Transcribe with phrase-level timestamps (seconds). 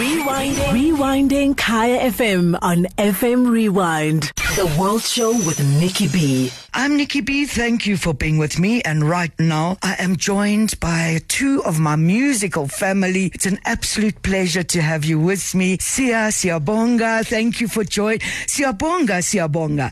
[0.00, 0.72] Rewinding.
[0.72, 4.32] Rewinding Kaya FM on FM Rewind.
[4.56, 6.50] The World Show with Nikki B.
[6.72, 7.46] I'm Nikki B.
[7.46, 8.80] Thank you for being with me.
[8.82, 13.32] And right now, I am joined by two of my musical family.
[13.34, 15.78] It's an absolute pleasure to have you with me.
[15.80, 18.20] Sia Siyabonga, thank you for joining.
[18.20, 19.90] Siyabonga, Siyabonga.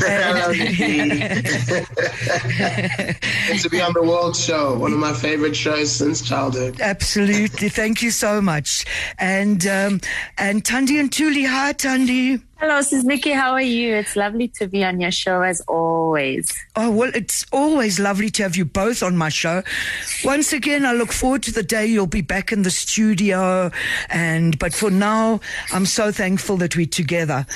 [0.00, 1.20] Hello, Nikki.
[3.48, 6.80] Good to be on the World Show, one of my favorite shows since childhood.
[6.80, 7.68] Absolutely.
[7.68, 8.84] Thank you so much.
[9.18, 10.00] And um,
[10.36, 11.46] and Thandi Ntuli.
[11.46, 12.42] Hi, Thandi.
[12.58, 13.30] Hello, this is Nikki.
[13.30, 13.94] How are you?
[13.94, 16.52] It's lovely to be on your show as always.
[16.76, 19.62] Oh, well, it's always lovely to have you both on my show.
[20.24, 23.70] Once again, I look forward to the day you'll be back in the studio.
[24.08, 25.40] And, but for now,
[25.72, 27.46] I'm so thankful that we're together.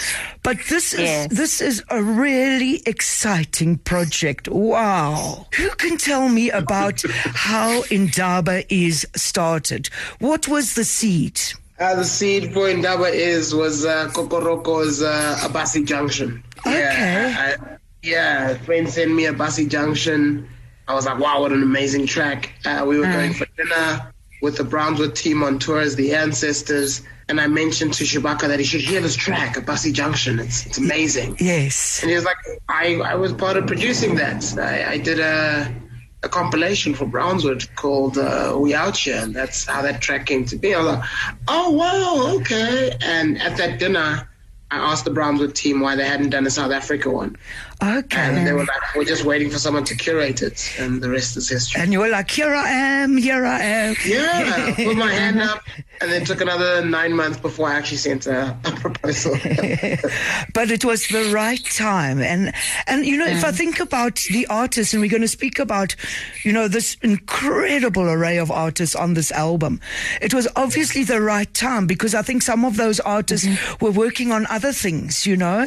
[0.43, 1.31] But this Yes.
[1.31, 4.49] is, this is a really exciting project.
[4.49, 5.47] Wow.
[5.57, 9.89] Who can tell me about how Indaba is started?
[10.21, 11.41] What was the seed?
[11.79, 16.43] Uh, the seed for Indaba is was uh, Kokoroko's uh, Abusey Junction.
[16.61, 16.79] Okay.
[16.79, 20.49] Yeah, I, yeah, friend sent me Abusey Junction.
[20.87, 22.53] I was like, wow, what an amazing track.
[22.65, 27.03] Uh, we were going for dinner with the Brownswood team on tour as the ancestors.
[27.31, 30.39] And I mentioned to Shabaka that he should hear this track, Abusey Junction.
[30.39, 31.37] It's, it's amazing.
[31.41, 32.03] Yes.
[32.03, 32.37] And he was like,
[32.69, 34.59] I, I was part of producing that.
[34.59, 35.75] I, I did a,
[36.23, 40.45] a compilation for Brownswood called uh, We Out Here, and that's how that track came
[40.47, 40.75] to be.
[40.75, 41.09] I was like,
[41.49, 42.95] oh, wow, okay.
[43.03, 44.29] And at that dinner,
[44.71, 47.37] I asked the Brownswood team why they hadn't done a South Africa one.
[47.83, 48.19] Okay.
[48.19, 51.37] And they were like, we're just waiting for someone to curate it, and the rest
[51.37, 51.81] is history.
[51.81, 53.97] And you were like, here I am, here I am.
[54.05, 55.63] Yeah, put my hand up,
[56.01, 59.33] and then took another nine months before I actually sent a, a proposal.
[60.55, 62.21] but it was the right time.
[62.21, 62.53] And,
[62.87, 63.57] and, you know, if I mm.
[63.57, 65.95] think about the artists and we're going to speak about,
[66.43, 69.81] you know, this incredible array of artists on this album,
[70.21, 73.85] it was obviously the right time because I think some of those artists mm-hmm.
[73.85, 75.67] were working on other things, you know?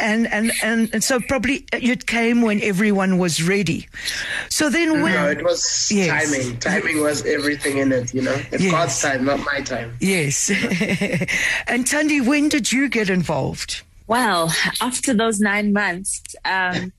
[0.00, 3.88] And, and, and, and so probably it came when everyone was ready.
[4.48, 5.02] So then mm-hmm.
[5.02, 6.30] when, no, it was Yes.
[6.30, 6.58] timing.
[6.58, 8.36] Timing was everything in it, you know?
[8.50, 8.72] It's Yes.
[8.72, 9.96] God's time, not my time.
[10.00, 10.50] yes.
[11.66, 13.82] and Thandi, when did you get involved?
[14.06, 16.92] Well, after those nine months, um,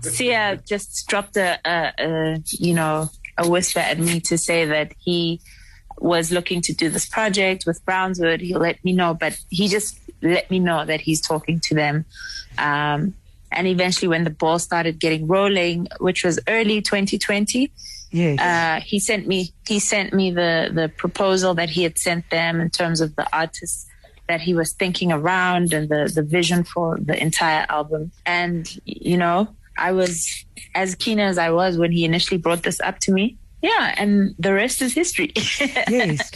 [0.00, 4.92] Sia just dropped a, a, a, you know, a whisper at me to say that
[4.98, 5.40] he
[5.98, 8.40] was looking to do this project with Brownswood.
[8.40, 12.04] He'll let me know, but he just let me know that he's talking to them.
[12.56, 13.14] Um,
[13.50, 17.72] and eventually, when the ball started getting rolling, which was early 2020,
[18.10, 18.40] Yes.
[18.40, 22.60] uh, he sent me he sent me the the proposal that he had sent them
[22.60, 23.86] in terms of the artists
[24.28, 29.16] that he was thinking around and the the vision for the entire album and you
[29.16, 33.12] know i was as keen as i was when he initially brought this up to
[33.12, 35.32] me yeah and the rest is history
[35.88, 36.30] yes.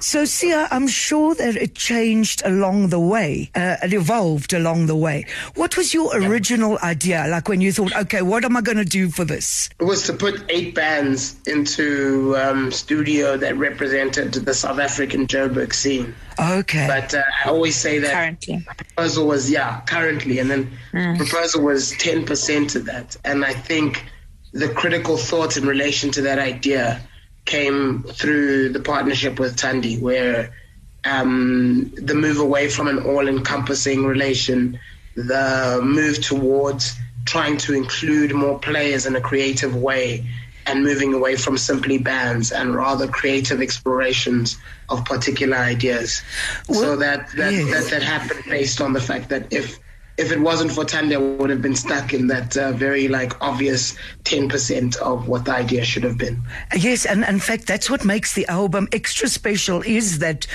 [0.00, 3.50] So, Sia, I'm sure that it changed along the way.
[3.54, 5.26] Uh, it evolved along the way.
[5.54, 7.26] What was your original idea?
[7.28, 9.70] Like when you thought, okay, what am I going to do for this?
[9.78, 15.72] It was to put eight bands into um, studio that represented the South African Joburg
[15.72, 16.14] scene.
[16.38, 16.86] Okay.
[16.86, 20.70] But uh, I always say that currently proposal was yeah currently, and then
[21.16, 23.16] proposal was ten percent of that.
[23.24, 24.04] And I think
[24.52, 27.00] the critical thought in relation to that idea
[27.44, 30.54] came through the partnership with Thandi, where
[31.04, 34.78] um, the move away from an all-encompassing relation,
[35.16, 40.26] the move towards trying to include more players in a creative way,
[40.66, 44.56] and moving away from simply bands and rather creative explorations
[44.88, 46.22] of particular ideas.
[46.64, 47.70] so that that, yes.
[47.70, 49.78] that that happened based on the fact that if
[50.22, 53.32] if it wasn't for Thandi, I would have been stuck in that uh, very like
[53.42, 56.40] obvious ten percent of what the idea should have been.
[56.76, 60.46] Yes, and in fact, that's what makes the album extra special is that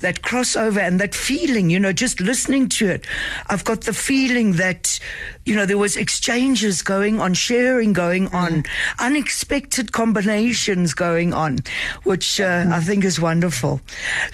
[0.00, 1.70] that crossover and that feeling.
[1.70, 3.06] You know, just listening to it,
[3.48, 4.98] I've got the feeling that
[5.46, 8.64] you know there was exchanges going on, sharing going on,
[8.98, 11.60] unexpected combinations going on,
[12.02, 13.80] which uh, I think is wonderful.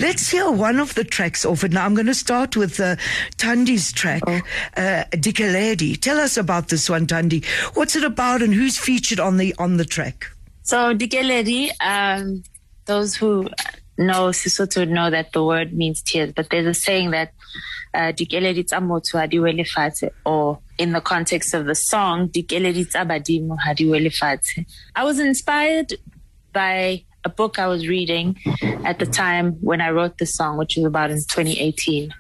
[0.01, 1.73] Let's hear one of the tracks off it.
[1.73, 2.97] Now I'm going to start with uh,
[3.37, 6.01] Thandi's track, uh, Dikeledi.
[6.01, 7.45] Tell us about this one, Thandi.
[7.75, 10.27] What's it about, and who's featured on the on the track?
[10.63, 12.43] So Dikeledi, um,
[12.87, 13.49] those who
[13.99, 17.33] know Sesotho know that the word means tears, but there's a saying that
[17.95, 22.29] uh, Dikeledi tsa motho ha di wele fatshe, or in the context of the song,
[22.29, 24.65] Dikeledi tsa badimo ha di wele fatshe.
[24.97, 25.95] I was inspired
[26.53, 28.37] by a book I was reading
[28.85, 32.13] at the time when I wrote the song, which was about in 2018.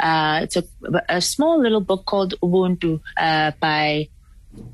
[0.00, 0.64] Uh, it's a,
[1.08, 4.08] a small little book called Ubuntu uh, by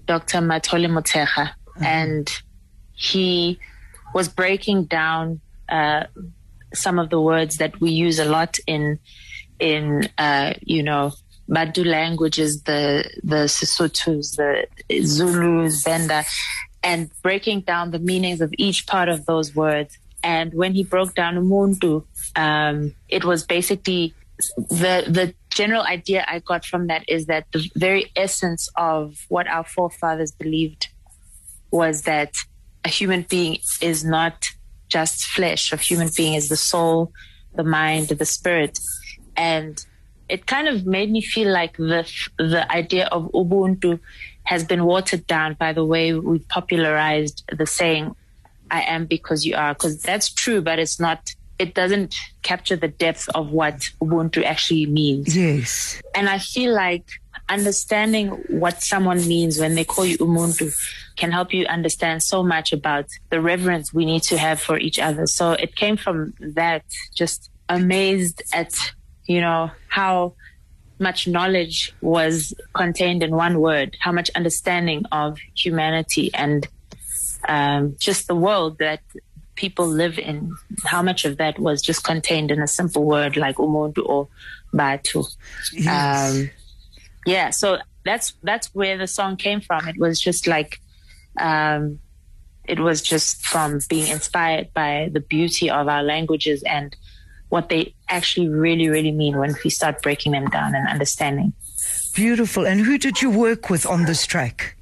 [0.06, 0.38] Dr.
[0.38, 1.50] Matole Moteja.
[1.80, 2.30] And
[2.92, 3.58] he
[4.14, 6.04] was breaking down uh,
[6.74, 8.98] some of the words that we use a lot in
[9.58, 11.12] in uh, you know
[11.48, 14.66] Bantu languages, the the Sesothos, the
[15.04, 16.24] Zulus, Venda,
[16.82, 19.98] and breaking down the meanings of each part of those words.
[20.22, 22.04] And when he broke down Umuntu,
[22.34, 24.14] um, it was basically
[24.56, 29.46] the the general idea I got from that is that the very essence of what
[29.46, 30.88] our forefathers believed
[31.70, 32.34] was that
[32.84, 34.48] a human being is not
[34.94, 35.72] just flesh.
[35.72, 37.12] of human being is the soul,
[37.58, 38.78] the mind, the spirit,
[39.36, 39.84] and
[40.28, 42.02] it kind of made me feel like the
[42.38, 43.98] the idea of Ubuntu
[44.52, 48.04] has been watered down by the way we popularized the saying
[48.70, 51.20] "I am because you are," because that's true, but it's not.
[51.64, 52.10] It doesn't
[52.50, 55.36] capture the depth of what Ubuntu actually means.
[55.36, 57.06] Yes, and I feel like
[57.48, 60.74] understanding what someone means when they call you Ubuntu
[61.16, 64.98] can help you understand so much about the reverence we need to have for each
[64.98, 65.26] other.
[65.26, 68.74] So it came from that, just amazed at
[69.26, 70.34] you know, how
[70.98, 76.68] much knowledge was contained in one word, how much understanding of humanity and
[77.48, 79.00] um, just the world that
[79.56, 80.54] people live in,
[80.84, 84.28] how much of that was just contained in a simple word like umuntu or
[84.72, 85.24] batu.
[85.72, 86.34] Yes.
[86.34, 86.50] Um,
[87.26, 89.88] yeah, so that's that's where the song came from.
[89.88, 90.80] It was just like
[91.38, 91.98] um,
[92.64, 96.96] it was just from being inspired by the beauty of our languages and
[97.48, 101.52] what they actually really, really mean when we start breaking them down and understanding.
[102.14, 102.66] Beautiful.
[102.66, 104.76] And who did you work with on this track?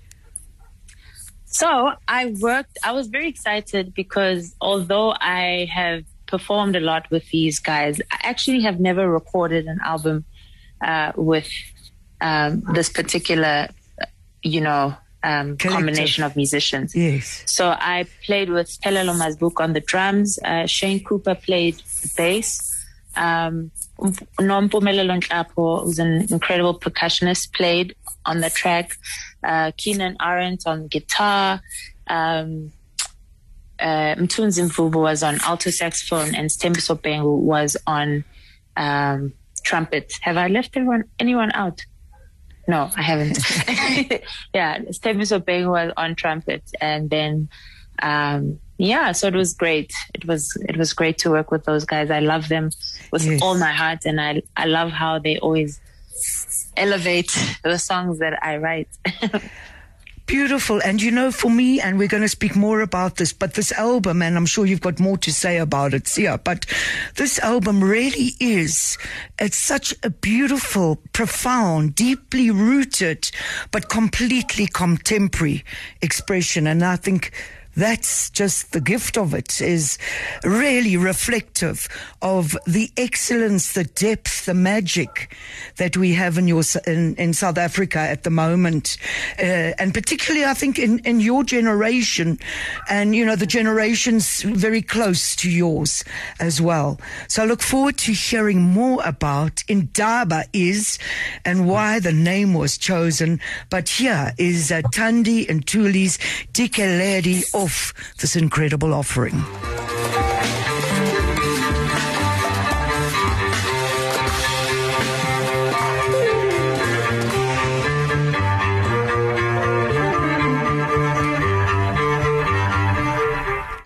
[1.47, 7.29] So I worked, I was very excited because although I have performed a lot with
[7.29, 10.25] these guys, I actually have never recorded an album
[10.81, 11.51] uh, with
[12.23, 13.69] um, this particular,
[14.43, 16.95] you know, um, combination of musicians.
[16.95, 17.43] Yes.
[17.47, 20.39] So I played with Pelelo Mazbuk on the drums.
[20.45, 21.83] Uh, Shane Cooper played
[22.17, 22.69] bass.
[23.15, 28.97] Um, Nompumelelo Nhlapo, who's an incredible percussionist, played on the track.
[29.45, 31.61] Uh, Keenan Ahrends on guitar.
[32.07, 32.73] Um,
[33.79, 38.25] uh, Mtunzi Mvubu was on alto saxophone and Stembiso Bengu was on
[38.77, 39.33] um,
[39.65, 40.13] trumpet.
[40.21, 41.85] Have I left everyone, anyone out?
[42.69, 43.39] No, I haven't.
[44.55, 47.49] yeah, Stembiso Bengu was on trumpet and then
[48.03, 49.93] um, yeah, so it was great.
[50.15, 52.11] It was it was great to work with those guys.
[52.11, 52.71] I love them
[53.13, 53.41] with yes.
[53.41, 55.81] all my heart, and I I love how they always
[56.77, 57.31] elevate
[57.63, 58.89] the songs that I write.
[60.27, 60.81] Beautiful.
[60.83, 63.73] And you know, for me, and we're going to speak more about this, but this
[63.73, 66.65] album, and I'm sure you've got more to say about it, Sia, but
[67.17, 68.99] this album really is,
[69.39, 73.31] it's such a beautiful, profound, deeply rooted,
[73.73, 75.65] but completely contemporary
[76.01, 76.67] expression.
[76.67, 77.33] And I think
[77.77, 79.99] that's just the gift of it is
[80.45, 81.89] really reflective
[82.21, 85.35] of the excellence, the depth, the magic
[85.77, 88.99] that we have in your in, in South Africa at the moment,
[89.39, 92.39] uh, and particularly I think in, in your generation,
[92.89, 96.05] and you know the generations very close to yours
[96.41, 97.01] as well.
[97.29, 100.99] So I look forward to hearing more about Indaba is
[101.45, 103.41] and why the name was chosen.
[103.71, 106.19] But here is uh, Ntuli's
[106.53, 107.43] Dikeledi
[108.19, 109.45] this incredible offering.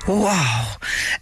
[0.08, 0.65] Wow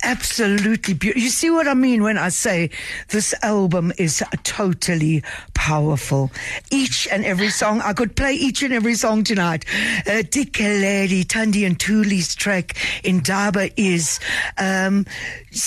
[0.04, 1.22] absolutely beautiful.
[1.22, 2.70] You see what I mean when I say
[3.08, 5.22] this album is totally
[5.54, 6.30] powerful.
[6.70, 9.64] Each and every song, I could play each and every song tonight.
[10.06, 14.20] Uh, Dikeledi, and Ntuli's track Indaba is,
[14.58, 15.06] um,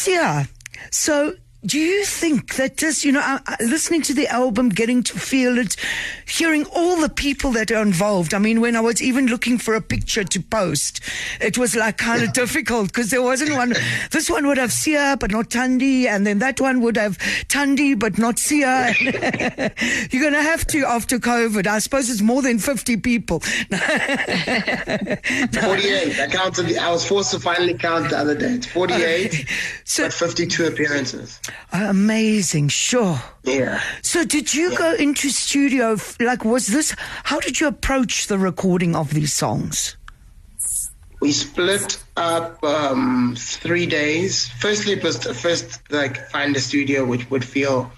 [0.06, 0.46] yeah.
[0.92, 1.34] So
[1.66, 5.18] do you think that just, you know, uh, uh, listening to the album, getting to
[5.18, 5.76] feel it,
[6.28, 8.36] hearing all the people that are involved?
[8.36, 11.02] I mean, when I was even looking for a picture to post,
[11.42, 13.74] it was like kind of difficult because there wasn't one.
[14.12, 16.06] This one would have Sia, but not Thandi.
[16.06, 18.94] And then that one would have Thandi, but not Sia.
[20.12, 21.66] You're going to have to after COVID.
[21.66, 23.40] I suppose it's more than 50 people.
[23.40, 23.80] 48.
[26.20, 28.52] I counted, I was forced to finally count the other day.
[28.54, 29.48] It's 48,
[29.84, 31.40] so, but 52 appearances.
[31.72, 33.22] Amazing, sure.
[33.44, 33.82] Yeah.
[34.02, 34.78] So, did you yeah.
[34.78, 35.98] go into studio?
[36.20, 36.96] Like, was this?
[37.24, 39.98] How did you approach the recording of these songs?
[41.20, 44.48] We split up um, three days.
[44.48, 47.92] Firstly, it was to first like find a studio which would feel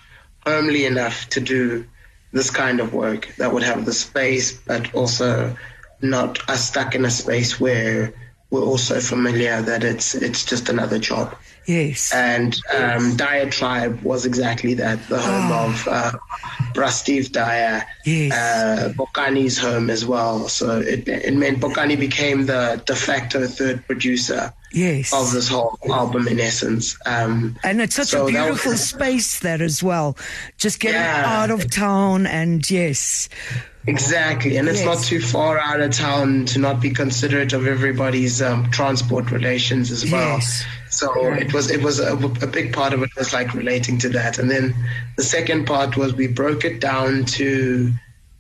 [0.46, 1.86] homely enough to do
[2.32, 5.56] this kind of work that would have the space, but also
[6.02, 8.14] not us stuck in a space where
[8.52, 11.36] we're also familiar that it's it's just another job.
[11.70, 12.12] Yes.
[12.12, 15.66] And um, Dyer Tribe was exactly that, the home Oh.
[15.70, 18.32] of uh, Steve Dyer, Yes.
[18.34, 20.50] uh, Bokani's home as well.
[20.50, 25.14] So it, it meant Bokani became the de facto third producer yes.
[25.14, 26.98] of this whole album in essence.
[27.06, 30.18] Um, And it's such So a that beautiful was- space there as well.
[30.58, 31.24] Just getting Yeah.
[31.44, 33.30] out of town and yes.
[33.88, 34.86] Exactly, and it's Yes.
[34.86, 39.90] not too far out of town to not be considerate of everybody's um, transport relations
[39.90, 40.38] as well.
[40.38, 40.64] Yes.
[40.90, 44.10] So it was it was a, a big part of it was like relating to
[44.10, 44.76] that, and then
[45.18, 47.92] the second part was we broke it down to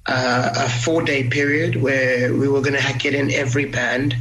[0.07, 4.15] uh, a four day period where we were going to get in every band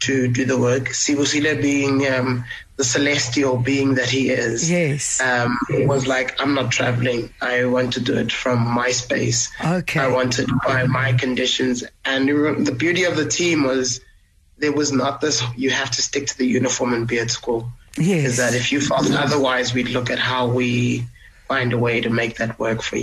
[0.00, 0.84] to do the work.
[0.90, 2.44] Sibusile being um,
[2.76, 5.20] the celestial being that he is Yes.
[5.20, 7.32] um, was like, I'm not traveling.
[7.40, 9.48] I want to do it from my space.
[9.64, 10.00] Okay.
[10.00, 11.84] I want it by my conditions.
[12.04, 12.28] And
[12.66, 14.00] the beauty of the team was
[14.58, 17.68] there was not this, you have to stick to the uniform and be at school.
[17.96, 18.24] Yes.
[18.30, 21.04] Is that if you felt otherwise, we'd look at how we
[21.46, 23.02] find a way to make that work for you.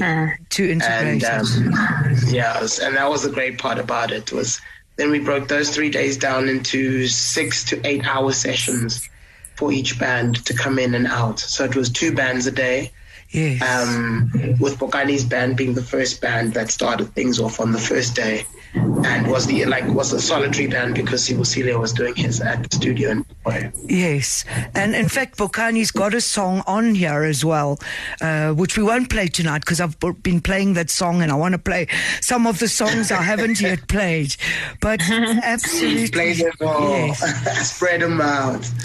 [0.50, 4.60] to integrate And um, yeah, was- and that was the great part about it was
[4.98, 9.08] then we broke those three days down into six to eight hour sessions
[9.56, 11.40] for each band to come in and out.
[11.40, 12.92] So it was two bands a day.
[13.30, 13.62] Yes.
[13.62, 14.30] Um,
[14.60, 18.46] with Bokani's band being the first band that started things off on the first day,
[18.74, 22.76] and was the like was a solitary band because Sibusile was doing his at the
[22.76, 23.72] studio in Dubai.
[23.90, 27.80] Yes, and in fact, Bokani's got a song on here as well,
[28.22, 31.54] uh, which we won't play tonight because I've been playing that song and I want
[31.54, 31.88] to play
[32.22, 34.36] some of the songs I haven't yet played.
[34.80, 35.02] But
[35.44, 37.72] absolutely, Play them all, Yes.
[37.76, 38.70] spread them out.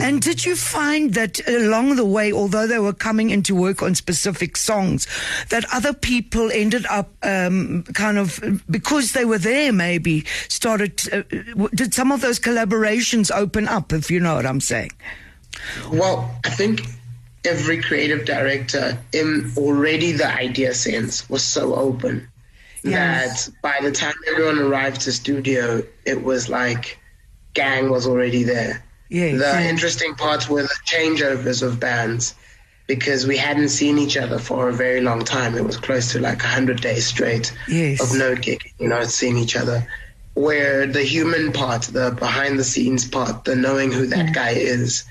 [0.00, 3.94] And did you find that along the way, although they were coming into work on
[3.94, 5.06] specific songs,
[5.50, 11.00] that other people ended up um, kind of because they were there, maybe started?
[11.12, 11.22] Uh,
[11.74, 13.92] did some of those collaborations open up?
[13.92, 14.92] If you know what I'm saying.
[15.90, 16.82] Well, I think
[17.44, 22.28] every creative director in already the idea sense was so open
[22.82, 23.46] Yes.
[23.46, 26.98] that by the time everyone arrived to studio, it was like
[27.54, 28.84] gang was already there.
[29.08, 29.40] Yes.
[29.40, 32.34] The interesting parts were the changeovers of bands
[32.88, 35.54] because we hadn't seen each other for a very long time.
[35.54, 38.00] It was close to like 100 days straight Yes.
[38.00, 39.86] of no gig, you know, seeing each other.
[40.34, 45.04] Where the human part, the behind the scenes part, the knowing who that guy is,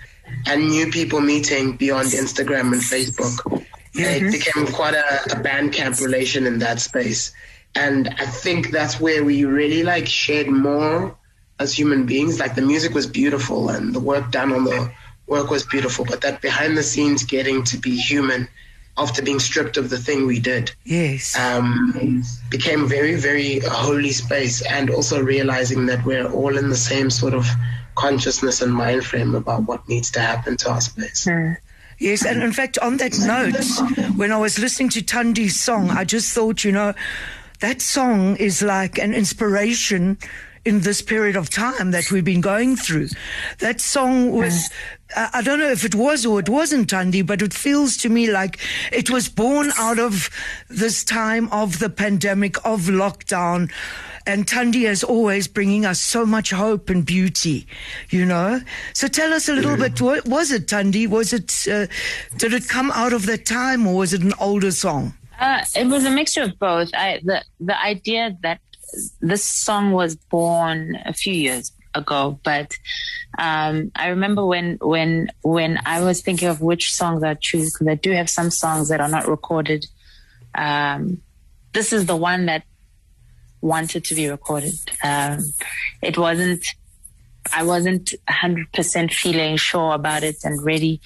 [0.46, 3.62] and new people meeting beyond Instagram and Facebook,
[3.94, 4.32] it mm-hmm.
[4.32, 7.32] became quite a, a band camp relation in that space.
[7.76, 11.16] And I think that's where we really like shared more
[11.60, 12.40] as human beings.
[12.40, 14.92] Like the music was beautiful and the work done on the
[15.28, 18.48] work was beautiful, but that behind the scenes getting to be human
[18.98, 21.38] after being stripped of the thing we did Yes.
[21.38, 26.76] um, became very, very a holy space, and also realizing that we're all in the
[26.78, 27.46] same sort of
[27.96, 31.28] consciousness and mind frame about what needs to happen to our space.
[32.00, 36.04] Yes, and in fact, on that note, when I was listening to Thandi's song, I
[36.04, 36.94] just thought, you know,
[37.60, 40.18] that song is like an inspiration
[40.64, 43.08] in this period of time that we've been going through.
[43.60, 44.70] That song was,
[45.16, 48.10] I I don't know if it was or it wasn't Thandi, but it feels to
[48.10, 48.60] me like
[48.92, 50.30] it was born out of
[50.70, 53.72] this time of the pandemic, of lockdown.
[54.26, 57.66] And Thandi is always bringing us so much hope and beauty,
[58.10, 58.60] you know.
[58.94, 60.02] So tell us a little bit.
[60.02, 61.08] What was it, Thandi?
[61.08, 61.66] Was it?
[61.72, 61.88] Uh,
[62.36, 65.14] did it come out of that time, or was it an older song?
[65.40, 66.90] Uh, it was a mixture of both.
[66.94, 68.60] I, the the idea that
[69.22, 72.72] this song was born a few years ago, but
[73.38, 77.88] um, I remember when when when I was thinking of which songs I choose because
[77.88, 79.86] I do have some songs that are not recorded.
[80.56, 81.22] Um,
[81.74, 82.64] this is the one that
[83.62, 84.74] wanted to be recorded.
[85.04, 85.40] Um,
[86.02, 86.66] it wasn't.
[87.54, 91.00] I wasn't 100% feeling sure about it and ready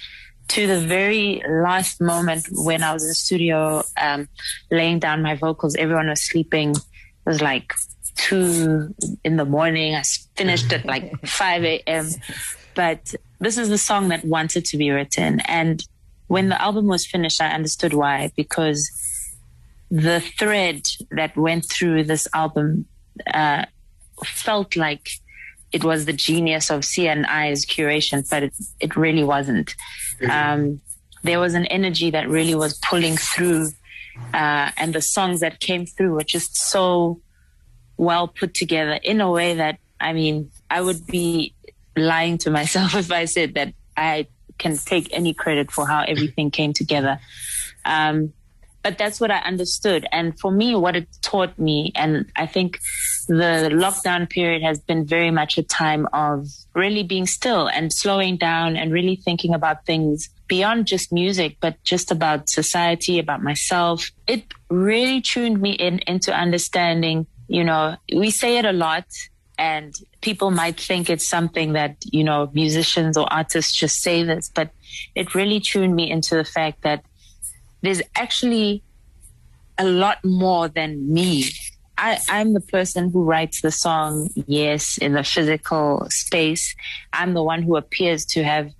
[0.48, 4.28] to the very last moment when I was in the studio, um,
[4.68, 5.76] laying down my vocals.
[5.76, 6.70] Everyone was sleeping.
[6.70, 6.82] It
[7.24, 7.72] was like
[8.16, 9.94] two in the morning.
[9.94, 10.02] I
[10.36, 12.08] finished at like 5 a.m.
[12.74, 15.40] But this is the song that wanted to be written.
[15.40, 15.84] And
[16.28, 18.90] when the album was finished, I understood why, because
[19.90, 22.86] the thread that went through this album
[23.32, 23.66] uh,
[24.24, 25.10] felt like
[25.72, 29.74] it was the genius of CNI's curation, but it, it really wasn't.
[30.30, 30.80] Um,
[31.22, 33.68] there was an energy that really was pulling through,
[34.34, 37.20] uh, and the songs that came through were just so
[37.96, 41.54] well put together in a way that, I mean, I would be
[41.96, 44.26] lying to myself if I said that I
[44.58, 47.20] can take any credit for how everything came together.
[47.84, 48.32] Um,
[48.82, 50.06] but that's what I understood.
[50.10, 52.80] And for me, what it taught me, and I think
[53.28, 58.36] the lockdown period has been very much a time of really being still and slowing
[58.36, 64.10] down and really thinking about things beyond just music, but just about society, about myself.
[64.26, 69.06] It really tuned me in into understanding, you know, we say it a lot
[69.58, 74.50] and people might think it's something that, you know, musicians or artists just say this,
[74.52, 74.70] but
[75.14, 77.04] it really tuned me into the fact that
[77.82, 78.82] there's actually
[79.78, 81.44] a lot more than me
[82.02, 86.74] I, I'm the person who writes the song, yes, in the physical space.
[87.12, 88.72] I'm the one who appears to have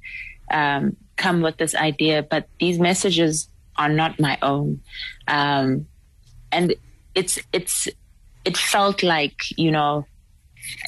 [0.51, 4.81] um, come with this idea, but these messages are not my own.
[5.29, 5.87] Um,
[6.51, 6.75] and
[7.15, 7.89] it's, it's,
[8.45, 10.07] it felt like, you know,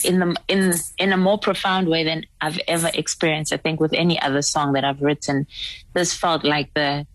[0.05, 3.53] in the in in a more profound way than I've ever experienced.
[3.53, 5.47] I think with any other song that I've written,
[5.95, 7.07] this felt like the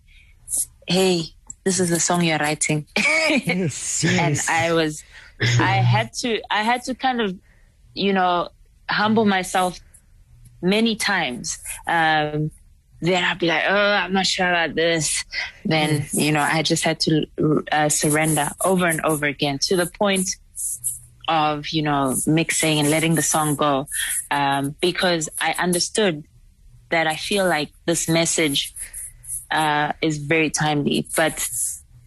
[0.86, 1.22] hey,
[1.64, 2.86] this is the song you're writing.
[2.96, 4.04] yes, yes.
[4.04, 5.04] and I was,
[5.40, 7.38] I had to, I had to kind of,
[7.94, 8.48] you know,
[8.88, 9.78] humble myself
[10.62, 11.58] many times.
[11.86, 12.50] Um,
[13.00, 15.24] then I'd be like, oh, I'm not sure about this.
[15.64, 17.26] Then, you know, I just had to
[17.72, 20.28] uh, surrender over and over again to the point
[21.28, 23.86] of, you know, mixing and letting the song go.
[24.30, 26.24] Um, because I understood
[26.90, 28.74] that I feel like this message
[29.50, 31.06] uh, is very timely.
[31.16, 31.48] But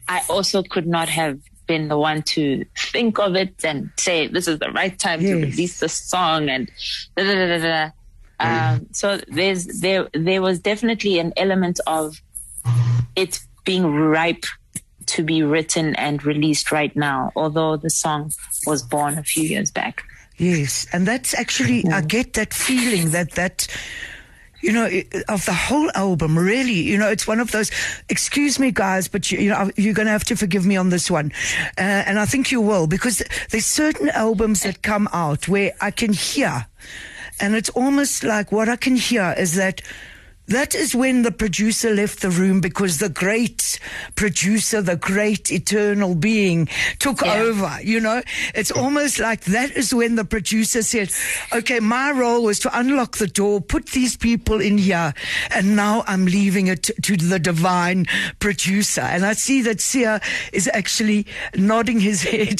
[0.07, 4.47] I also could not have been the one to think of it and say this
[4.47, 5.29] is the right time yes.
[5.29, 6.69] to release the song and
[7.15, 7.91] da da da da.
[8.39, 12.21] Um, so there's there there was definitely an element of
[13.15, 14.45] it being ripe
[15.05, 18.31] to be written and released right now, although the song
[18.65, 20.03] was born a few years back.
[20.37, 23.67] Yes, and that's actually I get that feeling that that
[24.63, 24.89] you know,
[25.27, 26.71] of the whole album, really.
[26.71, 27.69] You know, it's one of those,
[28.07, 30.87] excuse me, guys, but you, you know, you're going to have to forgive me on
[30.87, 31.33] this one.
[31.77, 35.91] Uh, and I think you will, because there's certain albums that come out where I
[35.91, 36.65] can hear,
[37.39, 39.81] and it's almost like what I can hear is that
[40.47, 43.79] that is when the producer left the room because the great
[44.15, 46.67] producer, the great eternal being
[46.99, 47.35] took yeah.
[47.35, 48.21] over, you know?
[48.53, 51.11] It's almost like that is when the producer said,
[51.53, 55.13] okay, my role was to unlock the door, put these people in here,
[55.49, 58.05] and now I'm leaving it to, the divine
[58.39, 59.01] producer.
[59.01, 60.19] And I see that Sia
[60.51, 62.59] is actually nodding his head.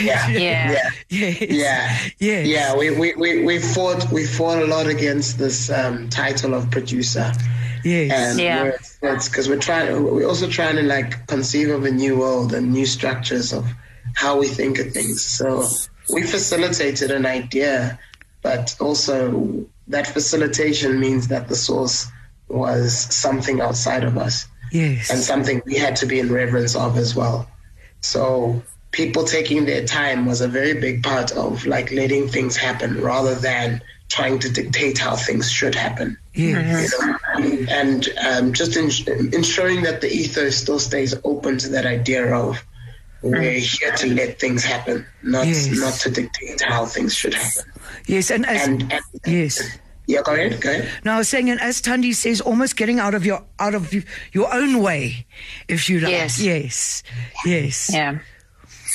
[0.00, 0.28] yeah.
[0.28, 0.90] yeah.
[1.08, 1.28] Yeah.
[1.38, 1.98] Yeah.
[2.18, 2.40] Yeah.
[2.40, 2.76] Yeah.
[2.76, 7.03] We, we, we, we fought, we fought a lot against this um, title of producer
[7.04, 7.32] producer.
[7.84, 8.12] Yes.
[8.12, 8.72] And yeah.
[9.02, 10.02] It's because we're trying.
[10.02, 13.66] We're also trying to like conceive of a new world and new structures of
[14.14, 15.24] how we think of things.
[15.24, 15.66] So
[16.12, 17.98] we facilitated an idea,
[18.42, 22.06] but also that facilitation means that the source
[22.48, 24.46] was something outside of us.
[24.72, 25.10] Yes.
[25.10, 27.48] And something we had to be in reverence of as well.
[28.00, 28.62] So
[28.92, 33.34] people taking their time was a very big part of like letting things happen rather
[33.34, 36.16] than trying to dictate how things should happen.
[36.34, 36.92] Yes.
[37.00, 37.66] You know?
[37.70, 42.64] And um, just in, ensuring that the ethos still stays open to that idea of
[43.22, 45.70] we're here to let things happen, not yes.
[45.70, 47.72] not to dictate how things should happen.
[48.06, 49.78] Yes, and, as, and, and yes.
[50.06, 50.60] Yeah, go ahead.
[50.60, 50.90] Go ahead.
[51.04, 53.94] No, I was saying, and as Thandi says, almost getting out of your out of
[54.34, 55.26] your own way,
[55.68, 56.10] if you like.
[56.10, 56.38] Yes.
[56.38, 57.02] Yes.
[57.46, 57.90] Yes.
[57.94, 58.18] Yeah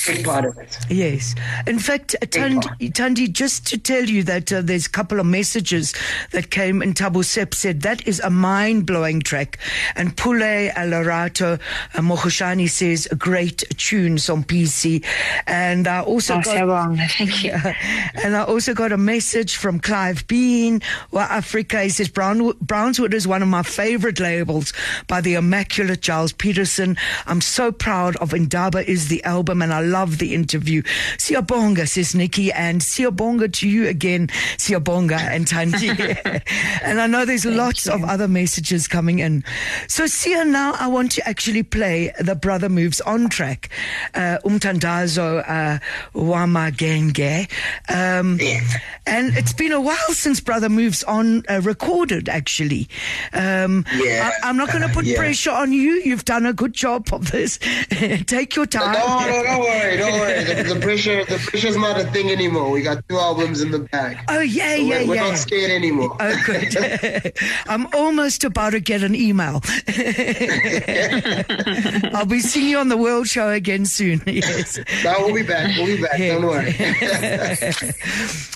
[0.06, 0.78] big part of it.
[0.88, 1.34] Yes.
[1.66, 5.94] In fact, Thandi, Thandi, just to tell you that uh, there's a couple of messages
[6.32, 9.58] that came and Tabo Sepp said that is a mind blowing track.
[9.96, 11.60] And Pule Alarato
[11.94, 15.04] uh, Mohoshani says a great tunes on PC.
[15.46, 16.96] And I also oh, got, so wrong.
[16.96, 17.52] Thank you.
[18.22, 21.82] and I also got a message from Clive Bean, well, Africa.
[21.82, 24.72] He says Brown, Brownswood is one of my favorite labels
[25.06, 26.96] by the immaculate Gilles Peterson.
[27.26, 30.82] I'm so proud of Indaba is the album and I love the interview.
[31.18, 36.42] Siyabonga, says Nikki, and Siyabonga to you again, Siyabonga and Thandi.
[36.82, 37.92] and I know there's Thank lots you.
[37.92, 39.44] of other messages coming in.
[39.88, 43.68] So, Sia, now I want to actually play the Brother Moves On track,
[44.14, 45.78] uh, Umtandazo uh,
[46.14, 47.50] Wamagenge.
[47.88, 48.38] Um,
[49.06, 52.88] and it's been a while since Brother Moves On uh, recorded, actually.
[53.32, 54.30] Um, yeah.
[54.42, 55.16] I, am not going to put uh, yeah.
[55.16, 56.02] pressure on you.
[56.04, 57.58] You've done a good job of this.
[58.26, 58.92] Take your time.
[58.92, 60.44] No, no, no worry, don't worry.
[60.44, 62.70] The, the pressure, the pressure's not a thing anymore.
[62.70, 64.18] We got two albums in the bag.
[64.28, 66.16] Oh yeah, so yeah, we're, we're not scared anymore.
[66.20, 67.34] Oh good.
[67.66, 69.62] I'm almost about to get an email.
[72.14, 74.22] I'll be seeing you on the World Show again soon.
[74.40, 74.78] Yes.
[75.04, 75.76] No, we'll be back.
[75.76, 76.18] We'll be back.
[76.18, 76.34] Yeah.
[76.34, 76.72] Don't worry.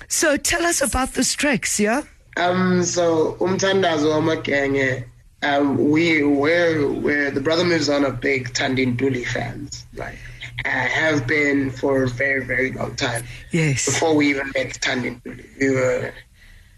[0.09, 2.03] so tell us about the tracks, yeah.
[2.37, 2.83] Um.
[2.85, 5.05] So umtandazo amagenge.
[5.45, 10.17] Um, we we're, we're the brother moves on a big Thandi Ntuli fans, right?
[10.64, 13.25] Uh, have been for a very, very long time.
[13.51, 13.85] Yes.
[13.87, 15.21] Before we even met Tandin,
[15.61, 16.12] we were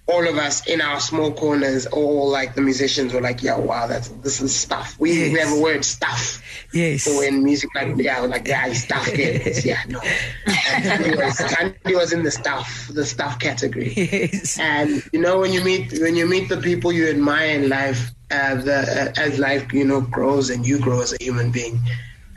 [0.09, 3.87] all of us in our small corners, all like the musicians were like, "Yeah, wow,
[3.89, 5.33] that's this is stuff." We, Yes.
[5.33, 6.41] we have a word stuff
[6.73, 7.05] Yes.
[7.05, 9.07] for in music, like yeah, like yeah, stuff.
[9.17, 9.99] Yes, yeah, no.
[9.99, 13.93] Was, Thandi was in the stuff, the stuff category.
[13.97, 14.59] Yes.
[14.59, 18.11] And you know, when you meet when you meet the people you admire in life,
[18.31, 21.81] uh, the uh, as life you know grows and you grow as a human being,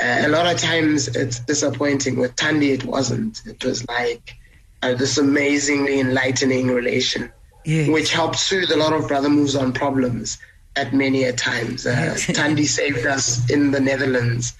[0.02, 2.18] uh, a lot of times it's disappointing.
[2.20, 3.42] With Thandi, it wasn't.
[3.46, 4.36] It was like
[4.82, 7.32] uh, this amazingly enlightening relation,
[7.66, 7.90] Yes.
[7.90, 10.38] which helped soothe a lot of brother moves on problems
[10.76, 11.86] at many a times.
[11.86, 14.54] Uh, Thandi saved us in the Netherlands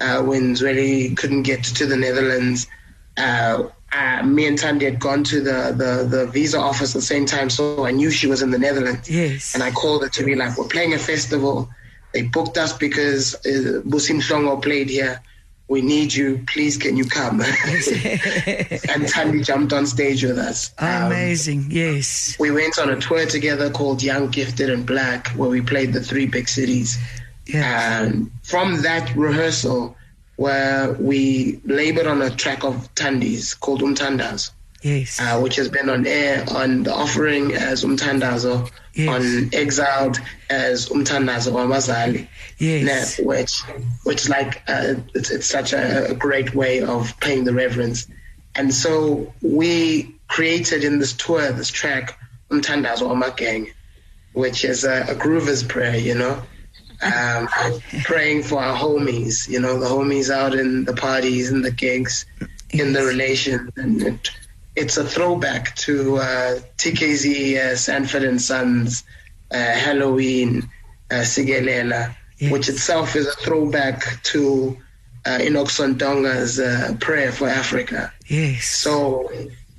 [0.00, 2.66] uh, when Zweli couldn't get to the Netherlands.
[3.18, 7.06] Uh, uh, me and Thandi had gone to the, the, the visa office at the
[7.06, 9.08] same time, so I knew she was in the Netherlands.
[9.08, 9.54] Yes.
[9.54, 11.68] And I called her to be like, we're playing a festival.
[12.16, 15.20] They booked us because uh, Busi Mhlongo played here.
[15.68, 16.42] We need you.
[16.46, 17.40] Please, can you come?
[17.42, 20.72] and Thandi jumped on stage with us.
[20.78, 21.66] Um, Amazing.
[21.68, 22.34] Yes.
[22.38, 26.00] we went on a tour together called Young, Gifted, and Black, where we played the
[26.00, 26.96] three big cities.
[27.44, 28.00] Yeah.
[28.00, 29.94] And from that rehearsal,
[30.36, 34.52] where we labored on a track of Thandi's called Umtandazo,
[34.86, 35.20] Yes.
[35.20, 39.08] uh, which has been on air on the offering as Umtandazo, Yes.
[39.08, 40.18] on Exiled
[40.48, 42.28] as Umtandazo Wamazali.
[42.58, 43.18] Yes.
[43.18, 43.60] which,
[44.04, 48.06] which like uh, it's, it's such a, a great way of paying the reverence.
[48.54, 52.16] And so we created in this tour this track
[52.50, 53.72] Umtandazo Omagang,
[54.34, 56.40] which is a, a groover's prayer, you know,
[57.02, 57.48] um,
[58.04, 62.24] praying for our homies, you know, the homies out in the parties and the gigs,
[62.70, 64.30] in the relations, and it,
[64.76, 69.02] it's a throwback to uh, TKZ, uh, Sanford and Sons,
[69.50, 70.68] uh, Halloween,
[71.10, 72.52] uh, Sigelela, Yes.
[72.52, 74.76] which itself is a throwback to
[75.24, 78.12] uh, Sondonga's uh, prayer for Africa.
[78.26, 78.66] Yes.
[78.66, 79.30] So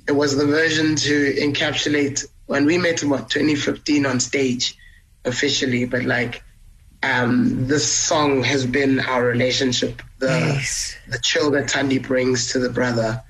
[0.08, 4.76] it was the version to encapsulate when we met in what 2015 on stage
[5.24, 6.42] officially, but like
[7.04, 10.02] um, this song has been our relationship.
[10.18, 10.96] The Yes.
[11.08, 13.22] the chill that Thandi brings to the brother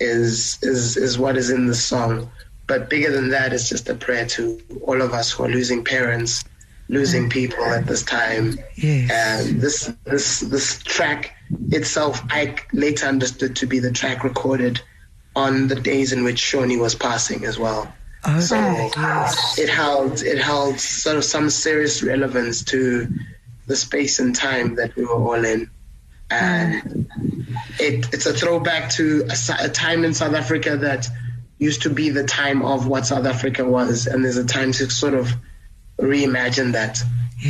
[0.00, 2.30] is is is what is in the song.
[2.66, 5.84] But bigger than that is just a prayer to all of us who are losing
[5.84, 6.42] parents,
[6.88, 7.30] losing mm.
[7.30, 8.58] people at this time.
[8.74, 9.10] Yes.
[9.10, 11.36] And this this this track
[11.70, 14.80] itself, I later understood to be the track recorded
[15.36, 17.92] on the days in which Shawnee was passing as well.
[18.24, 19.58] Oh, So yes.
[19.58, 23.06] it held it held sort of some serious relevance to
[23.66, 25.70] the space and time that we were all in,
[26.30, 27.35] and mm.
[27.80, 29.28] It, it's a throwback to
[29.60, 31.08] a time in South Africa that
[31.58, 34.90] used to be the time of what South Africa was, and there's a time to
[34.90, 35.32] sort of
[35.98, 37.02] reimagine that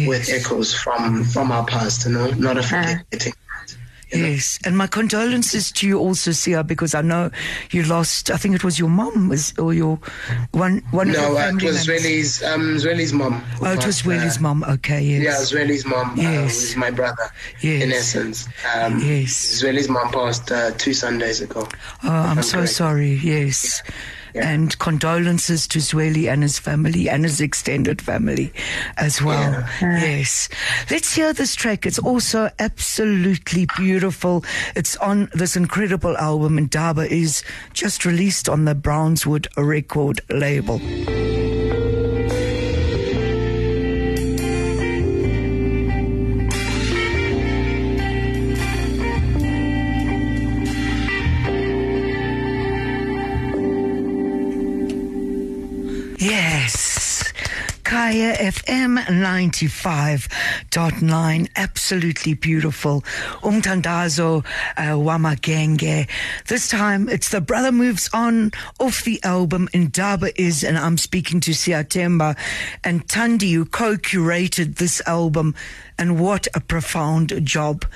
[0.06, 3.32] with echoes from from our past, you know, not a forgetting.
[4.12, 7.30] Yes, and my condolences to you also, Sia, because I know
[7.72, 8.30] you lost.
[8.30, 9.98] I think it was your mom, was or your
[10.52, 11.86] one one No, uh, it was.
[11.86, 13.42] Zweli's um, Zweli's mom.
[13.60, 14.64] Oh, it was Willie's uh, mom.
[14.64, 15.22] Okay, yes.
[15.22, 16.14] Yeah, Zweli's mom.
[16.16, 16.76] Yes.
[16.76, 17.30] Uh, my brother.
[17.60, 17.82] Yes.
[17.82, 18.48] In essence.
[18.76, 19.60] Um, Yes.
[19.62, 21.66] Zweli's mom passed uh, two Sundays ago.
[22.04, 22.72] Oh, I'm I'm so correct.
[22.72, 23.14] sorry.
[23.14, 23.82] Yes.
[23.84, 23.92] Yeah.
[24.42, 28.52] And condolences to Zweli and his family and his extended family
[28.96, 29.66] as well.
[29.80, 30.48] Yes.
[30.90, 31.86] Let's hear this track.
[31.86, 34.44] It's also absolutely beautiful.
[34.74, 40.80] It's on this incredible album, Indaba is just released on the Brownswood record label.
[58.16, 61.48] FM 95.9.
[61.56, 63.00] Absolutely beautiful.
[63.42, 64.44] Umtandazo
[64.76, 66.08] uh, Wamagenge.
[66.46, 71.40] This time it's the Brother Moves On off the album Indaba is, and I'm speaking
[71.40, 72.36] to Siatemba
[72.84, 75.54] and Thandi who co-curated this album.
[75.98, 77.86] And what a profound job.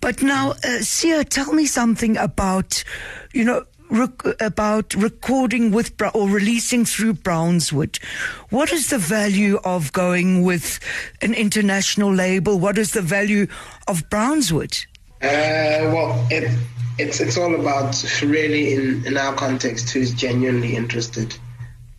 [0.00, 2.84] But now, uh, Sia, tell me something about,
[3.32, 8.02] you know, rec- about recording with Bra- or releasing through Brownswood.
[8.50, 10.80] What is the value of going with
[11.22, 12.58] an international label?
[12.58, 13.46] What is the value
[13.86, 14.86] of Brownswood?
[15.20, 16.50] Uh, well, it,
[16.98, 21.36] it's it's all about really in, in our context who's genuinely interested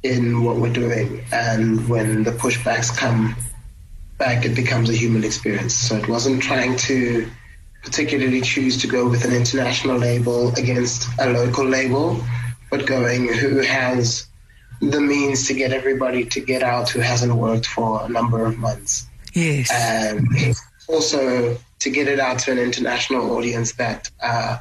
[0.03, 3.35] in what we're doing, and when the pushbacks come
[4.17, 5.73] back, it becomes a human experience.
[5.73, 7.29] So it wasn't trying to
[7.83, 12.21] particularly choose to go with an international label against a local label,
[12.69, 14.27] but going who has
[14.81, 18.57] the means to get everybody to get out who hasn't worked for a number of
[18.57, 19.69] months Yes.
[19.71, 20.27] um,
[20.87, 24.57] also to get it out to an international audience that uh,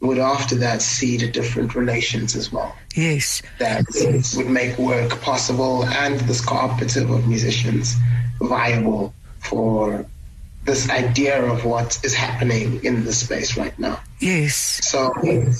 [0.00, 2.74] would after that seed different relations as well.
[2.94, 3.42] Yes.
[3.58, 3.84] That
[4.36, 7.94] would make work possible and this cooperative of musicians
[8.40, 10.04] viable for
[10.68, 13.98] this idea of what is happening in the space right now.
[14.20, 14.54] Yes.
[14.86, 15.10] So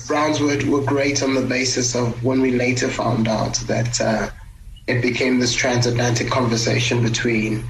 [0.07, 4.29] Brownswood were great on the basis of when we later found out that uh,
[4.87, 7.65] it became this transatlantic conversation between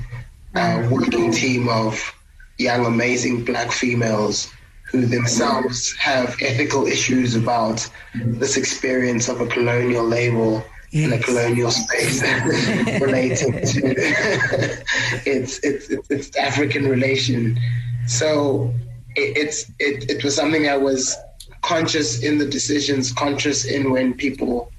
[0.56, 2.12] a working team of
[2.58, 4.52] young, amazing black females
[4.90, 11.06] who themselves have ethical issues about this experience of a colonial label yes.
[11.06, 12.22] in a colonial space
[13.00, 13.80] relating to
[15.26, 17.58] its, its, its African relation.
[18.06, 18.72] So
[19.16, 21.16] it, it's it, it was something I was
[21.62, 24.70] conscious in the decisions, conscious in when people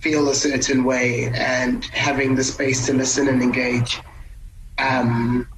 [0.00, 4.00] feel a certain way, and having the space to listen and engage.
[4.78, 5.48] Um,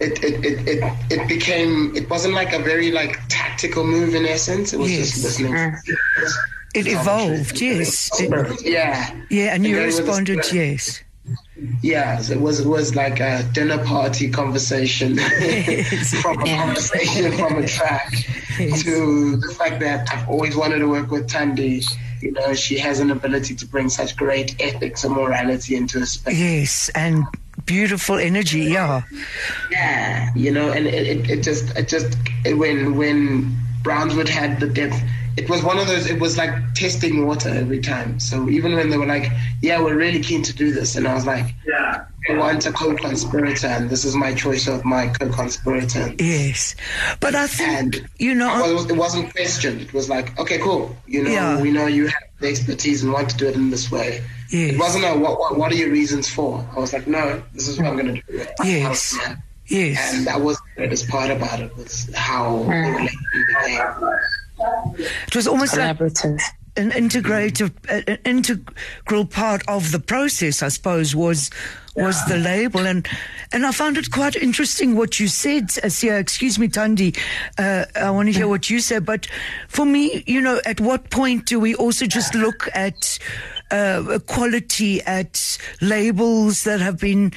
[0.00, 4.26] it, it, it, it, it became it wasn't like a very like tactical move in
[4.26, 4.72] essence.
[4.72, 5.10] It was yes.
[5.12, 5.76] just listening.
[6.74, 8.10] It evolved, yes.
[8.20, 9.14] It, yeah.
[9.28, 11.02] Yeah, and you responded, was, yes.
[11.82, 17.68] Yes, it was it was like a dinner party conversation from a conversation from a
[17.68, 18.12] track
[18.58, 18.82] yes.
[18.82, 21.84] to the fact that I've always wanted to work with Thandi.
[22.20, 26.06] You know, she has an ability to bring such great ethics and morality into a
[26.06, 26.38] space.
[26.38, 27.24] Yes, and
[27.66, 28.60] beautiful energy.
[28.60, 29.02] Yeah.
[29.70, 34.58] Yeah, you know, and it, it, it just it just it, when when Brownswood had
[34.58, 35.00] the depth
[35.36, 38.90] it was one of those it was like testing water every time so even when
[38.90, 42.04] they were like yeah we're really keen to do this and i was like yeah
[42.28, 46.14] I want a co-conspirator, and this is my choice of my co-conspirator.
[46.20, 46.76] Yes,
[47.18, 49.80] but I think and you know well, it wasn't questioned.
[49.80, 50.96] It was like, okay, cool.
[51.06, 51.60] You know, yeah.
[51.60, 54.22] we know you have the expertise and want to do it in this way.
[54.50, 54.74] Yes.
[54.74, 56.64] It wasn't a what, what, what are your reasons for?
[56.76, 58.46] I was like, no, this is what I'm going to do.
[58.62, 59.18] Yes.
[59.66, 60.14] Yes.
[60.14, 62.70] And that was the greatest part about it was how hmm.
[62.70, 63.22] the relationship
[63.64, 64.18] became.
[65.26, 66.38] It was almost collaborative.
[66.38, 66.42] Like
[66.76, 71.50] an integrative, an integral part of the process, I suppose, was
[71.94, 72.36] was yeah.
[72.36, 73.06] the label, and
[73.52, 76.18] and I found it quite interesting what you said, Asia.
[76.18, 77.18] Excuse me, Thandi.
[77.58, 79.26] Uh, I want to hear what you said, but
[79.68, 83.18] for me, you know, at what point do we also just look at
[83.70, 87.32] uh, quality at labels that have been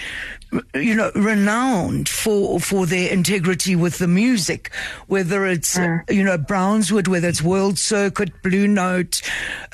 [0.74, 4.72] you know, renowned for for their integrity with the music,
[5.08, 5.78] whether it's
[6.10, 9.22] you know Brownswood, whether it's World Circuit, Blue Note.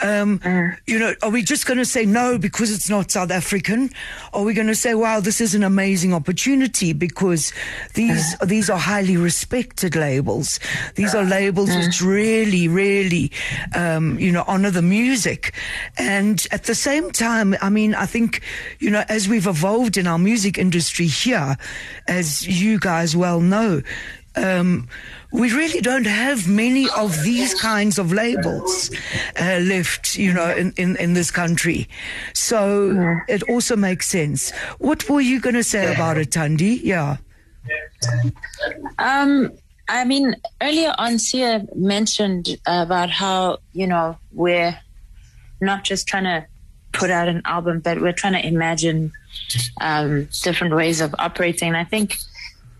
[0.01, 0.39] Um.
[0.87, 3.89] You know, are we just going to say no because it's not South African?
[4.33, 7.53] Are we going to say, wow, this is an amazing opportunity because
[7.93, 10.59] these these are highly respected labels.
[10.95, 13.31] These are labels which really, really,
[13.75, 15.53] um, you know, honor the music,
[15.97, 18.41] and at the same time, I mean, I think
[18.79, 21.57] you know, as we've evolved in our music industry here,
[22.07, 23.81] as you guys well know,
[24.37, 24.87] um,
[25.33, 28.89] we really don't have many of these kinds of labels
[29.35, 31.89] uh, left, you know, in, in, in this country.
[32.33, 33.19] So yeah.
[33.27, 34.51] it also makes sense.
[34.79, 36.79] What were you going to say about it, Thandi?
[36.81, 37.17] Yeah.
[38.97, 39.51] Um,
[39.89, 44.79] I mean, earlier on, Sia mentioned about how, you know, we're
[45.59, 46.47] not just trying to
[46.91, 49.11] put out an album, but we're trying to imagine
[49.79, 51.75] um, different ways of operating.
[51.75, 52.17] I think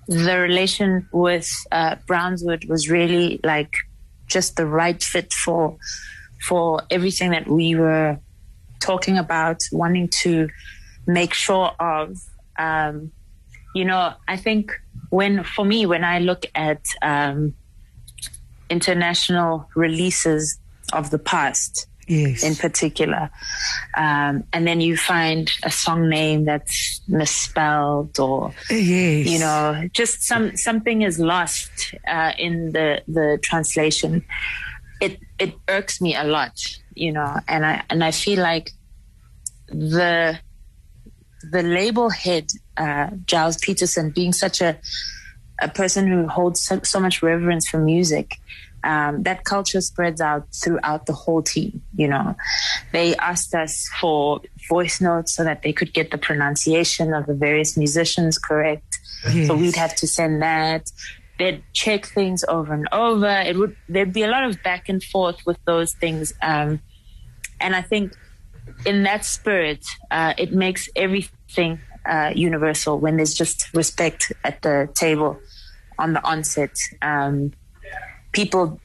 [0.07, 3.73] the relation with uh, Brownswood was really like
[4.27, 5.77] just the right fit for
[6.41, 8.19] for everything that we were
[8.79, 10.49] talking about, wanting to
[11.05, 12.17] make sure of.
[12.57, 13.11] Um,
[13.73, 14.73] you know, I think
[15.09, 17.53] when for me when I look at um,
[18.69, 20.57] international releases
[20.93, 22.43] of the past, yes.
[22.43, 23.29] in particular.
[23.95, 29.27] Um, and then you find a song name that's misspelled or, yes.
[29.27, 34.23] you know, just some, something is lost, uh, in the, the translation.
[34.99, 36.53] It, it irks me a lot,
[36.93, 38.71] you know, and I, and I feel like
[39.67, 40.39] the,
[41.49, 44.77] the label head, uh, Gilles Peterson being such a,
[45.59, 48.37] a person who holds so, so much reverence for music,
[48.83, 51.81] um, that culture spreads out throughout the whole team.
[51.95, 52.35] You know,
[52.91, 57.33] they asked us for voice notes so that they could get the pronunciation of the
[57.33, 58.99] various musicians correct.
[59.31, 59.47] Yes.
[59.47, 60.91] So we'd have to send that.
[61.37, 63.27] They'd check things over and over.
[63.27, 66.33] It would there'd be a lot of back and forth with those things.
[66.41, 66.81] Um,
[67.59, 68.13] and I think
[68.85, 74.89] in that spirit, uh, it makes everything uh, universal when there's just respect at the
[74.93, 75.39] table
[75.99, 76.71] on the onset.
[77.01, 77.53] Um,
[78.31, 78.79] people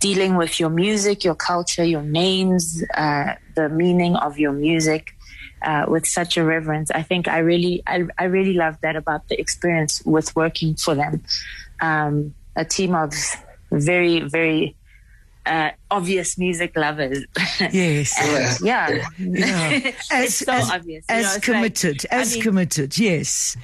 [0.00, 5.14] dealing with your music, your culture, your names, uh, the meaning of your music
[5.62, 6.90] uh, with such a reverence.
[6.90, 10.94] I think I really, I, I really love that about the experience with working for
[10.94, 11.22] them.
[11.80, 13.14] Um, a team of
[13.72, 14.76] very, very
[15.46, 17.24] uh, obvious music lovers.
[17.72, 18.14] Yes.
[18.20, 19.06] And, yeah.
[19.18, 19.92] Yeah.
[20.10, 23.56] As, It's so as, obvious, you know, it's like- committed, I as mean- committed, yes.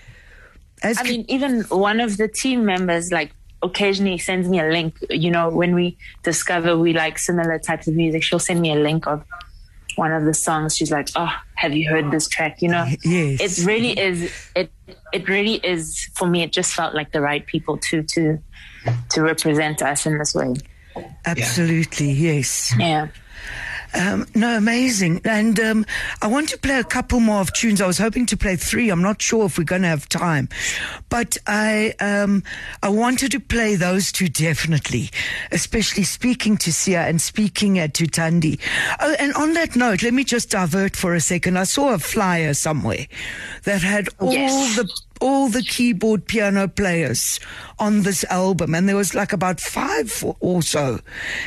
[0.82, 4.68] As I co- mean, even one of the team members, like, occasionally sends me a
[4.68, 4.96] link.
[5.10, 8.76] You know, when we discover we like similar types of music, she'll send me a
[8.76, 9.24] link of
[9.96, 10.76] one of the songs.
[10.76, 13.58] She's like, "Oh, have you heard this track?" You know, Yes.
[13.58, 14.32] it really is.
[14.54, 14.70] It
[15.12, 16.42] it really is for me.
[16.42, 18.38] It just felt like the right people to to
[19.10, 20.54] to represent us in this way.
[21.26, 22.74] absolutely, yes.
[22.78, 23.08] Yeah.
[23.94, 25.20] Um, no, amazing.
[25.24, 25.86] And um,
[26.22, 27.80] I want to play a couple more of tunes.
[27.80, 28.88] I was hoping to play three.
[28.90, 30.48] I'm not sure if we're going to have time,
[31.08, 32.42] but I um,
[32.82, 35.10] I wanted to play those two definitely,
[35.50, 38.60] especially speaking to Sia and speaking uh, to Thandi.
[39.00, 41.58] Oh, and on that note, let me just divert for a second.
[41.58, 43.06] I saw a flyer somewhere
[43.64, 44.76] that had all Yes.
[44.76, 44.88] the
[45.20, 47.40] all the keyboard piano players
[47.78, 51.00] on this album, and there was like about five or so,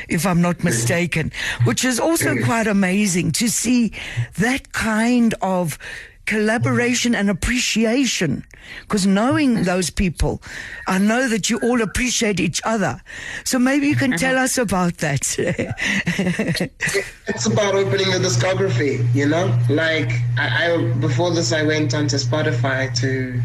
[0.10, 1.32] if I'm not mistaken,
[1.66, 3.92] which is also quite amazing to see
[4.38, 5.78] that kind of
[6.26, 8.46] collaboration and appreciation.
[8.82, 10.42] Because knowing those people,
[10.88, 13.02] I know that you all appreciate each other.
[13.44, 15.22] So maybe you can tell us about that.
[17.28, 19.58] It's about opening the discography, you know.
[19.70, 23.42] Like I, I before this, I went onto Spotify to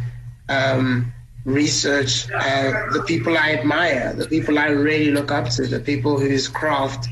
[0.48, 1.12] um,
[1.44, 6.18] research uh, the people I admire, the people I really look up to, the people
[6.18, 7.08] whose craft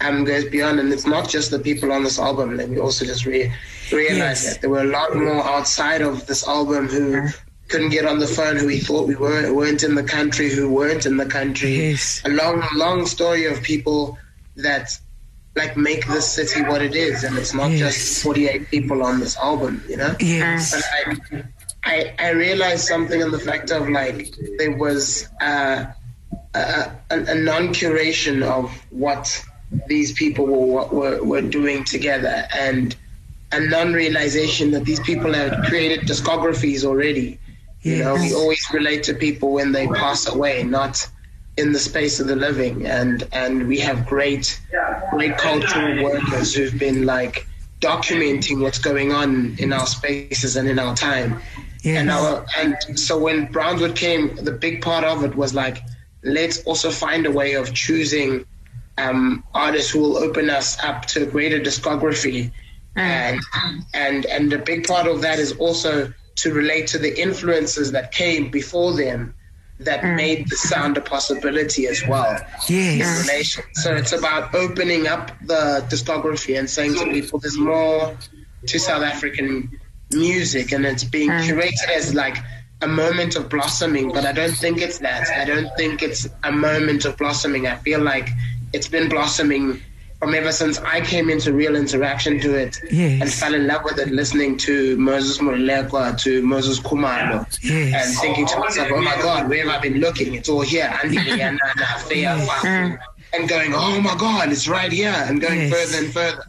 [0.00, 0.80] um, goes beyond.
[0.80, 2.56] And it's not just the people on this album.
[2.56, 3.52] Let me also just re-
[3.92, 4.52] realize Yes.
[4.54, 7.28] that there were a lot more outside of this album who.
[7.68, 8.54] Couldn't get on the phone.
[8.54, 10.48] Who we thought we were weren't in the country.
[10.48, 11.88] Who weren't in the country.
[11.88, 12.22] Yes.
[12.24, 14.16] A long, long story of people
[14.54, 14.96] that
[15.56, 17.78] like make this city what it is, and it's not Yes.
[17.96, 20.14] just 48 people on this album, you know.
[20.20, 20.70] yes.
[20.76, 20.84] But
[21.40, 21.42] I,
[21.86, 25.86] I, I realized something in the fact of like there was uh,
[26.54, 29.44] a, a, a non-curation of what
[29.86, 32.96] these people were, were were doing together, and
[33.52, 37.38] a non-realization that these people had created discographies already.
[37.82, 41.08] You know, we always relate to people when they pass away, not
[41.56, 42.84] in the space of the living.
[42.84, 44.60] And and we have great,
[45.12, 47.46] great cultural workers who've been like
[47.80, 51.40] documenting what's going on in our spaces and in our time.
[51.82, 52.00] Yes.
[52.00, 55.82] And our and so when Brownswood came, the big part of it was like,
[56.24, 58.44] let's also find a way of choosing
[58.98, 62.50] um, artists who will open us up to a greater discography.
[62.96, 63.40] And
[63.92, 68.12] and and a big part of that is also to relate to the influences that
[68.12, 69.34] came before them
[69.80, 72.34] that made the sound a possibility as well
[72.70, 73.28] in Yes.
[73.28, 73.64] relation.
[73.74, 78.16] So it's about opening up the discography and saying to people there's more
[78.66, 79.78] to South African
[80.12, 81.36] music and it's being hmm.
[81.38, 82.36] curated as like
[82.82, 85.28] a moment of blossoming, but I don't think it's that.
[85.30, 87.66] I don't think it's a moment of blossoming.
[87.66, 88.28] I feel like
[88.72, 89.80] it's been blossoming
[90.18, 93.20] from ever since I came into real interaction to it Yes.
[93.20, 98.06] and fell in love with it listening to Moses Molelekwa, to Moses Khumalo, Yes.
[98.08, 100.34] and thinking to myself, oh my God, where have I been looking?
[100.34, 100.92] It's all here.
[101.02, 102.90] Andy Rihanna, Nafea, Fafu.
[102.90, 102.94] Hmm.
[103.34, 105.12] And going, oh my God, it's right here.
[105.14, 105.72] And going Yes.
[105.72, 106.44] further and further.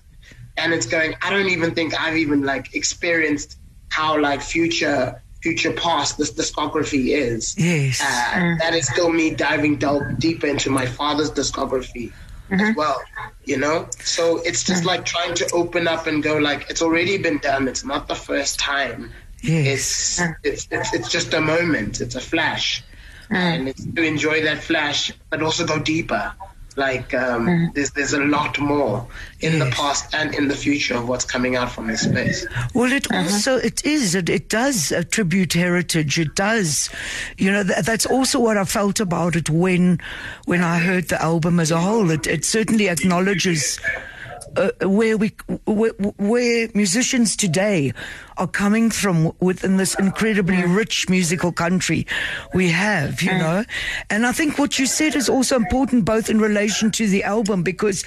[0.58, 3.58] And it's going, I don't even think I've even like experienced
[3.90, 7.56] how like future future past this discography is.
[7.58, 8.02] Yes.
[8.02, 8.58] Uh, mm-hmm.
[8.60, 12.12] that is still me diving delve deeper into my father's discography
[12.50, 12.78] as mm-hmm.
[12.78, 13.02] well.
[13.46, 14.88] You know, so it's just mm-hmm.
[14.88, 17.68] like trying to open up and go like it's already been done.
[17.68, 19.12] It's not the first time.
[19.42, 20.20] Yes.
[20.20, 22.02] It's it's it's, it's just a moment.
[22.02, 22.84] It's a flash,
[23.30, 26.34] and it's to enjoy that flash, but also go deeper.
[26.78, 29.08] Like um, there's there's a lot more
[29.40, 32.46] in the past and in the future of what's coming out from this space.
[32.76, 36.20] Well, it also it is it, it does attribute heritage.
[36.20, 36.92] It does,
[37.38, 37.64] you know.
[37.64, 40.00] Th- that's also what I felt about it when
[40.46, 42.12] when I heard the album as a whole.
[42.12, 43.80] It it certainly acknowledges.
[44.56, 45.32] Uh, where we
[45.66, 47.94] where, where musicians today
[48.38, 52.08] are coming from within this incredibly rich musical country
[52.54, 53.64] we have you know?
[54.10, 57.62] And i think what you said is also important both in relation to the album
[57.62, 58.04] because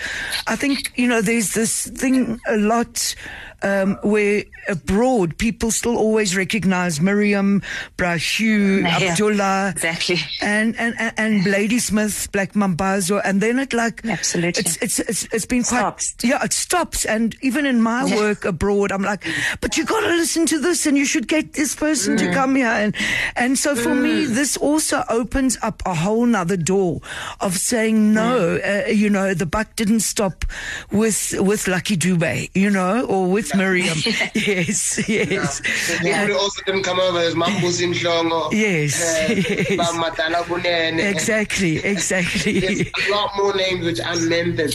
[0.47, 3.15] i think you know there's this thing a lot
[3.63, 7.63] um, where abroad people still always recognize Miriam,
[7.97, 10.19] Brahu, Yeah, Abdullah, exactly.
[10.43, 14.61] and and and, and Ladysmith, Black Mambazo, and then it like Absolutely.
[14.61, 16.15] it's it's it's, it's been quite Stops.
[16.25, 18.17] yeah it stops, and even in my Yeah.
[18.17, 19.25] work abroad, I'm like,
[19.61, 22.19] but you got to listen to this, and you should get this person Mm.
[22.19, 22.95] to come here, and
[23.37, 27.01] and so for me, this also opens up a whole nother door
[27.41, 28.87] of saying no, Mm.
[28.89, 30.45] uh, you know, the buck didn't stop
[30.91, 33.97] with with Lucky Dube, you know, or with with Miriam.
[34.35, 35.61] yes, yes.
[36.03, 36.27] Yeah.
[36.27, 38.53] People also didn't come over as Mambusi Mhlongo.
[38.53, 39.71] Yes, yes.
[39.71, 42.61] Eh, exactly, exactly.
[42.61, 44.17] There's a lot more names which are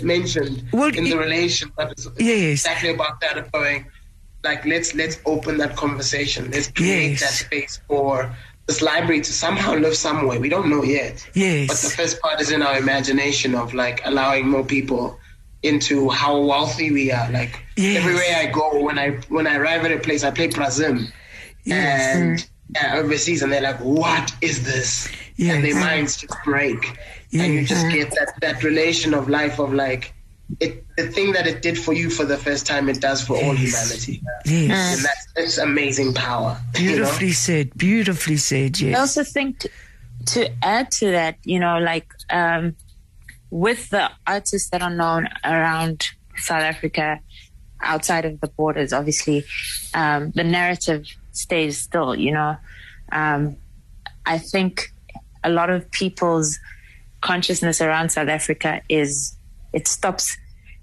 [0.03, 2.51] mentioned Well, in the it- relation, but it's Yes.
[2.65, 3.85] exactly about that of going,
[4.43, 6.51] like, let's let's open that conversation.
[6.51, 7.21] Let's create Yes.
[7.21, 8.35] that space for
[8.67, 10.39] this library to somehow live somewhere.
[10.39, 11.25] We don't know yet.
[11.33, 11.67] Yes.
[11.67, 15.19] But the first part is in our imagination of like allowing more people
[15.65, 17.29] into how wealthy we are.
[17.31, 17.97] Like Yes.
[18.03, 20.97] everywhere I go, when I when I arrive at a place, I play Brazil,
[21.63, 22.15] Yes.
[22.15, 22.49] and
[22.81, 25.09] uh, overseas, and they're like, "What is this?"
[25.39, 26.97] And their minds just break,
[27.33, 30.13] and you just get that that relation of life of like.
[30.59, 33.35] It, the thing that it did for you for the first time, it does for
[33.35, 34.95] all humanity, Yes.
[34.97, 36.55] and that's it's amazing power.
[36.77, 36.95] you know?
[36.97, 37.75] Beautifully said.
[37.75, 38.79] Beautifully said.
[38.79, 38.95] Yes.
[38.95, 39.69] I also think t-
[40.27, 42.75] to add to that, you know, like um,
[43.49, 47.19] with the artists that are known around South Africa,
[47.81, 49.45] outside of the borders, obviously,
[49.93, 52.57] um, the narrative stays still, you know.
[53.11, 53.57] Um,
[54.25, 54.91] I think
[55.43, 56.59] a lot of people's
[57.21, 59.35] consciousness around South Africa is
[59.73, 60.35] it stops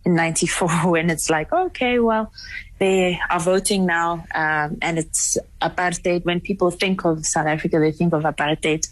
[0.05, 2.33] in 94 when it's like, okay, well,
[2.79, 6.25] they are voting now, um, and it's apartheid.
[6.25, 8.89] When people think of South Africa, they think of apartheid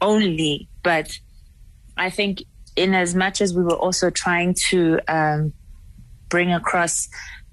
[0.00, 0.68] only.
[0.82, 1.18] But
[1.96, 2.44] I think,
[2.76, 5.52] in as much as we were also trying to um,
[6.28, 7.08] bring across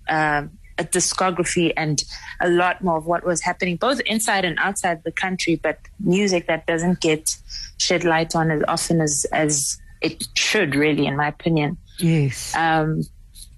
[0.10, 2.04] um a discography and
[2.40, 6.48] a lot more of what was happening, both inside and outside the country, but music
[6.48, 7.38] that doesn't get
[7.78, 12.56] shed light on as often as, as it should, really, in my opinion Yes.
[12.56, 13.04] um,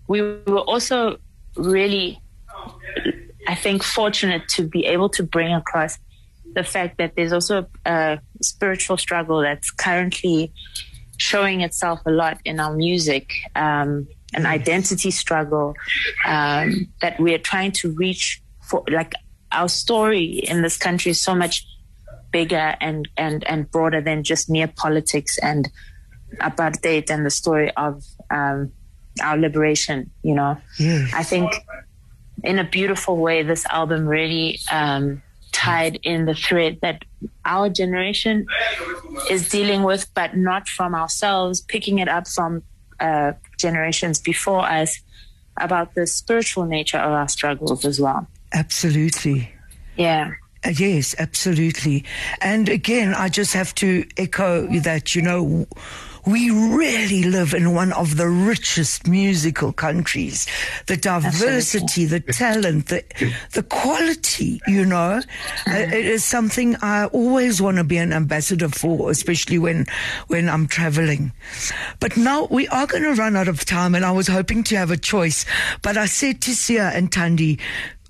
[0.08, 1.18] we were also
[1.56, 2.20] really,
[3.48, 5.98] I think, fortunate to be able to bring across
[6.54, 10.52] the fact that there's also a spiritual struggle that's currently
[11.18, 15.76] showing itself a lot in our music, um, an identity struggle
[16.26, 18.84] um, that we are trying to reach for.
[18.90, 19.14] Like
[19.52, 21.66] our story in this country is so much
[22.32, 25.70] bigger and and and broader than just mere politics and
[26.42, 28.72] apartheid and the story of um,
[29.22, 30.10] our liberation.
[30.24, 31.12] You know, Yes.
[31.14, 31.54] I think
[32.44, 35.22] in a beautiful way, this album really um,
[35.64, 37.04] tied in the thread that
[37.46, 38.46] our generation
[39.30, 42.64] is dealing with, but not from ourselves, picking it up from
[43.00, 45.00] uh, generations before us
[45.60, 48.28] about the spiritual nature of our struggles as well.
[48.54, 49.52] Absolutely.
[49.96, 50.32] Yeah.
[50.66, 52.06] Uh, Yes, absolutely.
[52.42, 55.68] And again, I just have to echo that, you know,
[56.26, 60.48] we really live in one of the richest musical countries.
[60.88, 63.04] The diversity, the talent, the,
[63.52, 65.22] the quality, you know,
[65.68, 69.86] uh, it is something I always want to be an ambassador for, especially when,
[70.28, 71.34] when I'm traveling.
[72.00, 74.78] But now we are going to run out of time and I was hoping to
[74.78, 75.46] have a choice,
[75.82, 77.60] but I said to Sia and Thandi,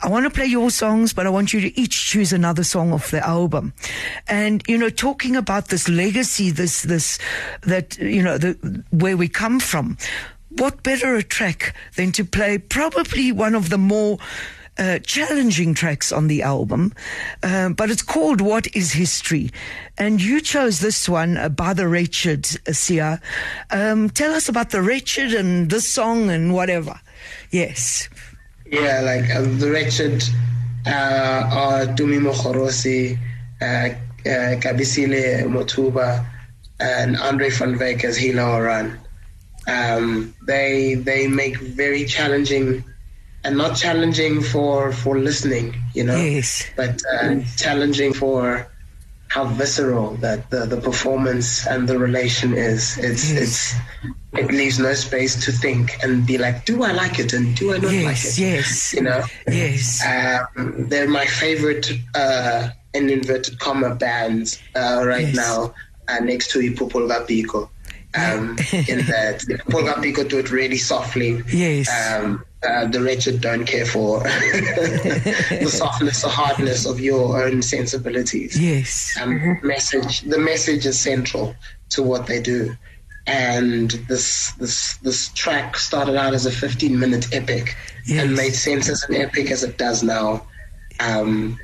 [0.03, 2.91] I want to play your songs, but I want you to each choose another song
[2.91, 3.73] off the album.
[4.27, 7.19] And, you know, talking about this legacy, this, this,
[7.61, 9.97] that, you know, the, where we come from,
[10.49, 14.17] what better a track than to play probably one of the more,
[14.77, 16.93] uh, challenging tracks on the album,
[17.43, 19.51] um, but it's called "What Is History,"
[19.99, 23.21] and you chose this one uh, by the Wretched, uh, Sia.
[23.69, 26.99] Um, tell us about the Wretched and this song and whatever.
[27.51, 28.09] Yes.
[28.73, 30.23] Yeah, like uh, the wretched
[30.87, 33.17] uh, are Dumi Mokhorosi,
[33.61, 36.25] uh, uh, Kabisile Motuba,
[36.79, 38.99] and Andre van Wyk as Hila Oran.
[39.67, 42.83] Um, they they make very challenging,
[43.43, 46.65] and not challenging for for listening, you know, Yes.
[46.75, 48.67] but uh, challenging for
[49.27, 52.97] how visceral that the, the performance and the relation is.
[52.97, 53.41] It's Yes.
[53.43, 57.55] it's it leaves no space to think and be like, do I like it and
[57.55, 58.37] do I not like it?
[58.37, 58.93] yes.
[58.93, 59.23] You know.
[59.47, 60.03] Yes.
[60.05, 65.35] Um, they're my favorite, uh, in inverted comma, bands uh, right Yes.
[65.35, 65.73] now,
[66.07, 67.69] uh, next to iPhupho L'ka Biko.
[68.15, 68.49] Um,
[68.87, 71.41] in that iPhupho L'ka Biko do it really softly.
[71.51, 71.89] Yes.
[71.89, 78.59] Um, uh, the wretched don't care for the softness or hardness of your own sensibilities.
[78.59, 79.15] Yes.
[79.19, 80.21] Um, Message.
[80.21, 81.55] The message is central
[81.89, 82.75] to what they do.
[83.25, 88.23] And this this this track started out as a 15 minute epic Yes.
[88.25, 90.45] and made sense as an epic as it does now.
[90.99, 91.57] Um,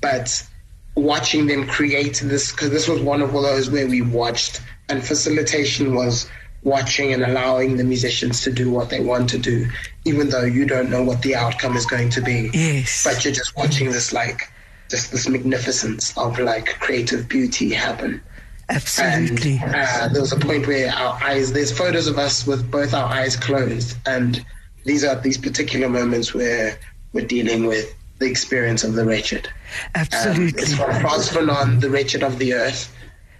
[0.00, 0.46] but
[0.94, 5.94] watching them create this, because this was one of those where we watched, and facilitation
[5.94, 6.30] was
[6.62, 9.66] watching and allowing the musicians to do what they want to do,
[10.04, 12.50] even though you don't know what the outcome is going to be.
[12.54, 13.02] Yes.
[13.04, 14.42] But you're just watching this, like,
[14.88, 18.22] just this magnificence of like creative beauty happen.
[18.68, 19.60] Absolutely.
[19.62, 22.94] And uh, there was a point where our eyes, there's photos of us with both
[22.94, 24.44] our eyes closed, and
[24.84, 26.78] these are these particular moments where
[27.12, 29.48] we're dealing with the experience of the wretched.
[29.94, 30.44] Absolutely.
[30.44, 32.94] Um, it's from Frantz Fanon, The Wretched of the Earth.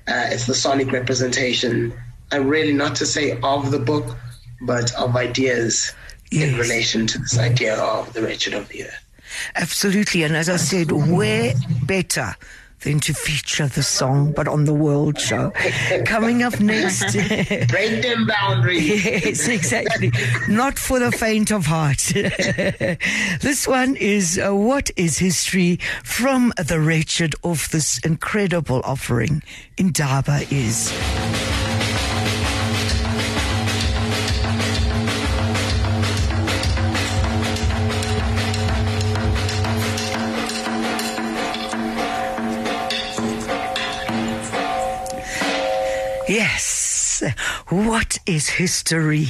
[0.07, 1.95] Uh, it's the sonic representation,
[2.31, 4.17] and really not to say of the book,
[4.63, 5.93] but of ideas
[6.31, 6.53] yes.
[6.53, 9.05] in relation to this idea of the wretched of the earth.
[9.57, 10.23] Absolutely.
[10.23, 11.55] And as I said, where
[11.85, 12.37] better
[12.85, 15.53] than to feature the song, but on the World Show.
[16.07, 17.13] Coming up next.
[17.69, 19.05] Break them boundaries.
[19.05, 20.13] yes, exactly.
[20.49, 21.99] Not for the faint of heart.
[23.41, 29.43] this one is uh, What is History from the Wretched of this incredible offering
[29.79, 30.93] in Indaba is.
[47.69, 49.29] What is history?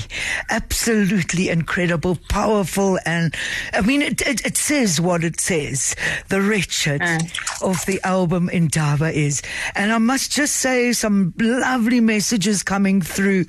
[0.51, 3.35] Absolutely incredible, powerful, and
[3.73, 5.95] I mean, it, it, it says what it says.
[6.29, 7.19] The wretched uh.
[7.63, 9.43] of the album in Indaba is.
[9.75, 13.45] And I must just say some lovely messages coming through.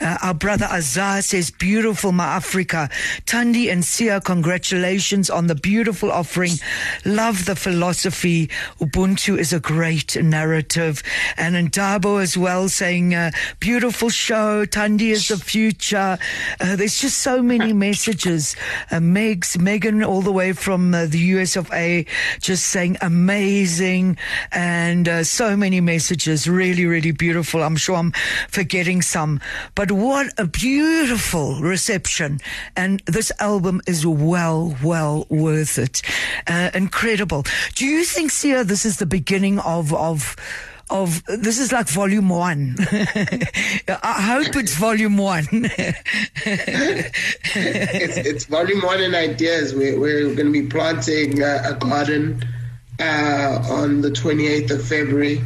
[0.00, 2.90] Uh, our brother Azar says, beautiful, my Africa.
[3.26, 6.52] Thandi and Sia, congratulations on the beautiful offering.
[7.04, 8.50] Love the philosophy.
[8.80, 11.02] Ubuntu is a great narrative.
[11.36, 13.30] And Indaba as well saying, uh,
[13.60, 14.66] beautiful beautiful show.
[14.66, 16.18] Thandi is the future.
[16.58, 18.56] Uh, there's just so many messages.
[18.90, 22.04] Uh, Megs, Megan, all the way from uh, the US of A,
[22.40, 24.18] just saying amazing,
[24.50, 26.48] and uh, so many messages.
[26.48, 27.62] Really, really beautiful.
[27.62, 28.10] I'm sure I'm
[28.48, 29.38] forgetting some,
[29.76, 32.40] but what a beautiful reception!
[32.74, 36.02] And this album is well, well worth it.
[36.48, 37.44] Uh, incredible.
[37.76, 40.34] Do you think, Sia, this is the beginning of of
[40.88, 42.76] of this is like volume one.
[42.82, 45.46] I hope it's volume one.
[45.52, 47.16] it's,
[48.16, 49.74] it's, volume one in ideas.
[49.74, 52.44] We're, we're going to be planting uh, a garden
[53.00, 55.42] uh, on the 28th of February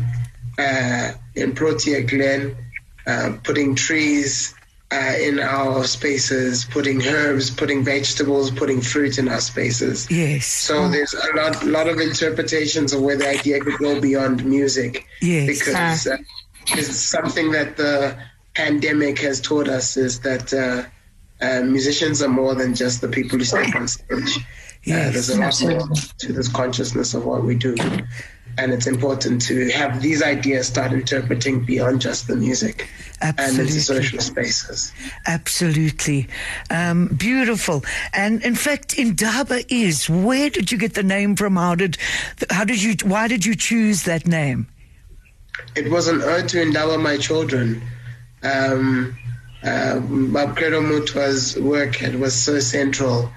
[0.58, 2.56] uh, in Protea Glen,
[3.06, 4.54] uh, putting trees
[4.92, 10.10] uh, in our spaces, putting herbs, putting vegetables, putting fruit in our spaces.
[10.10, 10.46] Yes.
[10.46, 15.06] So there's a lot, lot of interpretations of where the idea could go beyond music.
[15.22, 15.46] Yes.
[15.58, 16.16] Because uh,
[16.68, 18.18] it's something that the
[18.54, 20.82] pandemic has taught us is that uh,
[21.40, 24.44] uh musicians are more than just the people who step on stage.
[24.84, 27.74] Yes, uh, there's a lot more to this consciousness of what we do
[28.58, 32.88] and it's important to have these ideas start interpreting beyond just the music
[33.22, 33.60] Absolutely.
[33.60, 34.92] and into social spaces.
[35.26, 36.28] Absolutely.
[36.68, 37.84] Um, beautiful.
[38.12, 41.56] And in fact, Indaba is, where did you get the name from?
[41.56, 41.96] How did,
[42.50, 44.66] how did you, why did you choose that name?
[45.76, 47.82] It was an ode to Indaba my children.
[48.42, 49.16] Um,
[49.62, 53.30] uh, Baba Credo Mutwa's work, it was so central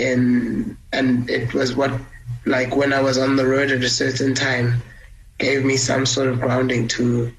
[0.00, 1.92] in, and it was what
[2.46, 4.82] like when I was on the road at a certain time,
[5.38, 7.32] gave me some sort of grounding to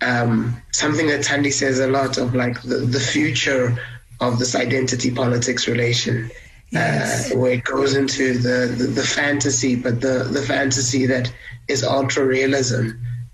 [0.00, 3.76] um, something that Tandi says a lot of like the, the future
[4.20, 6.30] of this identity politics relation.
[6.70, 7.32] Yes.
[7.32, 11.32] Uh, where it goes into the, the, the, fantasy, but the, the fantasy that
[11.66, 12.90] is ultra realism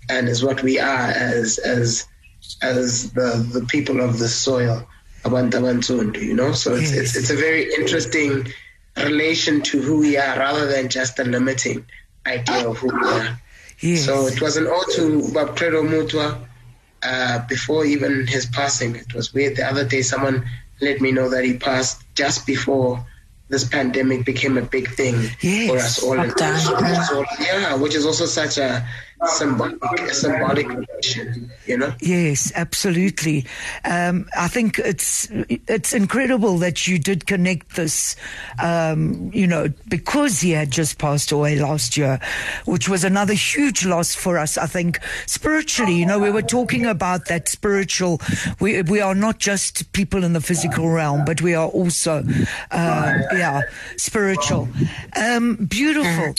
[0.09, 2.07] and is what we are as as
[2.61, 4.87] as the, the people of the soil,
[5.25, 6.53] Abantu you know.
[6.53, 6.99] So it's, yes.
[6.99, 8.47] it's it's a very interesting
[8.97, 11.85] relation to who we are rather than just a limiting
[12.25, 13.39] idea of who we are.
[13.79, 14.05] Yes.
[14.05, 16.39] So it was an ode to Baba Credo Mutwa
[17.03, 18.95] uh, before even his passing.
[18.95, 19.57] It was weird.
[19.57, 20.45] The other day, someone
[20.81, 23.05] let me know that he passed just before
[23.49, 25.69] this pandemic became a big thing yes.
[25.69, 26.15] for us all.
[27.45, 28.87] yeah, which is also such a
[29.23, 31.93] symbolic, symbolic relation, you know?
[32.01, 33.45] Yes, absolutely.
[33.83, 35.27] Um, I think it's
[35.67, 38.15] it's incredible that you did connect this,
[38.61, 42.19] um, you know, because he had just passed away last year,
[42.65, 44.57] which was another huge loss for us.
[44.57, 48.19] I think spiritually, you know, we were talking about that spiritual.
[48.59, 52.23] We we are not just people in the physical realm, but we are also,
[52.71, 53.61] uh, yeah,
[53.97, 54.67] spiritual.
[55.15, 56.35] Um, beautiful.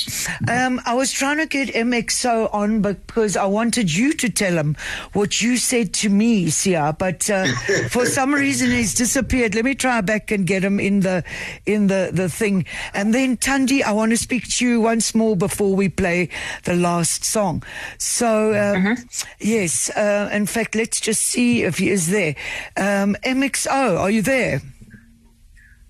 [0.48, 4.54] Um, I was trying to get MXO on on because I wanted you to tell
[4.54, 4.76] him
[5.12, 6.94] what you said to me, Sia.
[6.98, 7.46] But uh,
[7.90, 9.54] for some reason, he's disappeared.
[9.54, 11.24] Let me try back and get him in the
[11.64, 12.66] in the the thing.
[12.94, 16.28] And then Thandi, I want to speak to you once more before we play
[16.64, 17.62] the last song.
[17.98, 19.02] So uh, mm-hmm.
[19.40, 22.34] yes, uh, in fact, let's just see if he is there.
[22.76, 24.60] Um, MXO, are you there?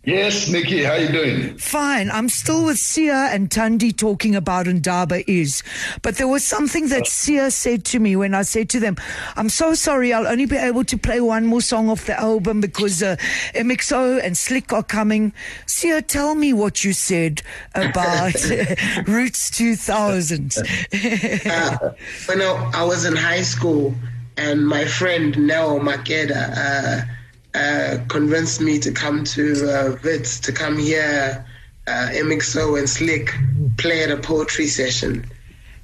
[0.07, 1.59] Yes, Nikki, how you doing?
[1.59, 2.12] Fine.
[2.12, 5.64] I'm still with Sia and Thandi talking about Ndaba is.
[6.00, 8.96] But there was something that Sia said to me when I said to them,
[9.34, 12.61] I'm so sorry, I'll only be able to play one more song off the album
[12.61, 13.16] because uh,
[13.57, 15.32] MXO and Slick are coming.
[15.66, 17.42] Sia, tell me what you said
[17.74, 18.36] about
[19.09, 20.54] Roots 2000.
[20.57, 20.62] uh,
[22.26, 23.92] when I, I, was in high school
[24.36, 27.12] and my friend Nell Makeda, uh,
[27.57, 31.46] uh, convinced me to come to uh, to come here,
[31.86, 33.34] uh, MXO and Slick
[33.78, 35.24] play at a poetry session.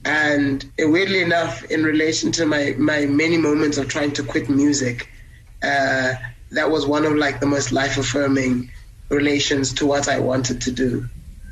[0.04, 4.50] And uh, weirdly enough, in relation to my, my many moments of trying to quit
[4.50, 5.08] music,
[5.62, 6.14] uh,
[6.50, 8.70] that was one of like the most life affirming
[9.08, 11.08] relations to what I wanted to do.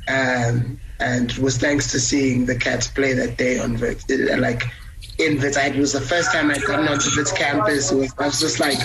[0.07, 4.07] Um, and was thanks to seeing the cats play that day on Wits.
[4.07, 4.63] Like
[5.17, 7.91] in Wits, it was the first time I'd gotten onto Wits campus.
[7.91, 8.77] Was, I was just like,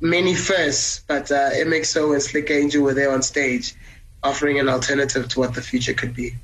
[0.00, 3.74] many firsts, but uh, MXO and Slick Angel were there on stage
[4.22, 6.34] offering an alternative to what the future could be.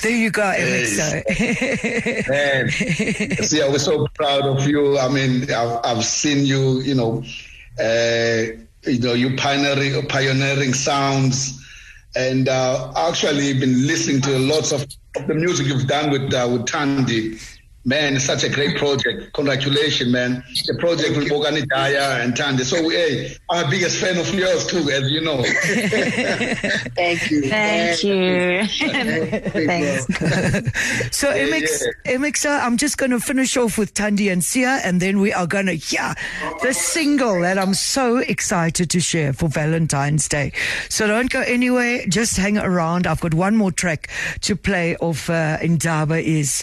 [0.00, 2.28] There you go, MXO.
[2.28, 2.70] Man,
[3.42, 4.98] see, I was so proud of you.
[4.98, 7.24] I mean, I've, I've seen you, you know,
[7.80, 8.42] uh,
[8.84, 11.58] you know, you pioneering, pioneering sounds.
[12.14, 14.82] And uh, actually been listening to lots of,
[15.16, 17.40] of the music you've done with uh, with Thandi.
[17.84, 19.32] Man, it's such a great project.
[19.32, 20.44] Congratulations, man.
[20.66, 22.62] The project with Bokani Dyer and Thandi.
[22.62, 25.42] So, hey, I'm a biggest fan of yours too, as you know.
[26.94, 27.48] Thank you.
[27.48, 28.66] Thank you.
[28.68, 30.06] Thanks.
[31.16, 32.12] so, yeah, MX, yeah.
[32.12, 35.48] MXer, I'm just going to finish off with Thandi and Sia, and then we are
[35.48, 36.14] going to hear
[36.62, 40.52] the single that I'm so excited to share for Valentine's Day.
[40.88, 42.06] So, don't go anywhere.
[42.06, 43.08] Just hang around.
[43.08, 44.08] I've got one more track
[44.42, 46.62] to play of uh, Ndaba is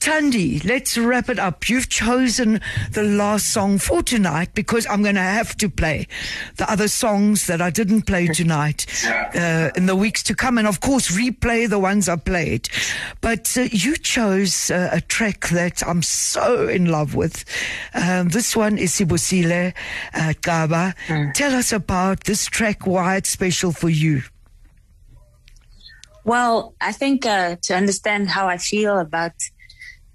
[0.00, 1.68] Thandi let's wrap it up.
[1.68, 6.06] You've chosen the last song for tonight because I'm going to have to play
[6.56, 8.86] the other songs that I didn't play tonight
[9.34, 12.68] uh, in the weeks to come, and of course replay the ones I played.
[13.20, 17.44] But uh, you chose uh, a track that I'm so in love with.
[17.94, 19.74] Um, this one is Sibusile
[20.14, 20.94] uh, Xaba.
[21.06, 21.32] Mm.
[21.34, 24.22] Tell us about this track, why it's special for you.
[26.24, 29.32] Well, I think uh, to understand how I feel about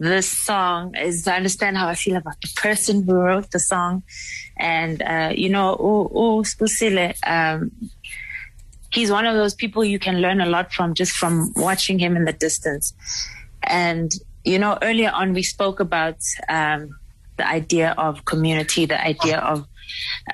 [0.02, 4.02] this song is I understand how I feel about the person who wrote the song.
[4.58, 5.78] And, uh, you know,
[6.44, 7.72] Sibusile, um,
[8.92, 12.16] he's one of those people you can learn a lot from just from watching him
[12.16, 12.96] in the distance.
[13.62, 14.12] And,
[14.44, 16.18] you know, earlier on we spoke about
[16.50, 16.98] um,
[17.38, 19.68] the idea of community, the idea of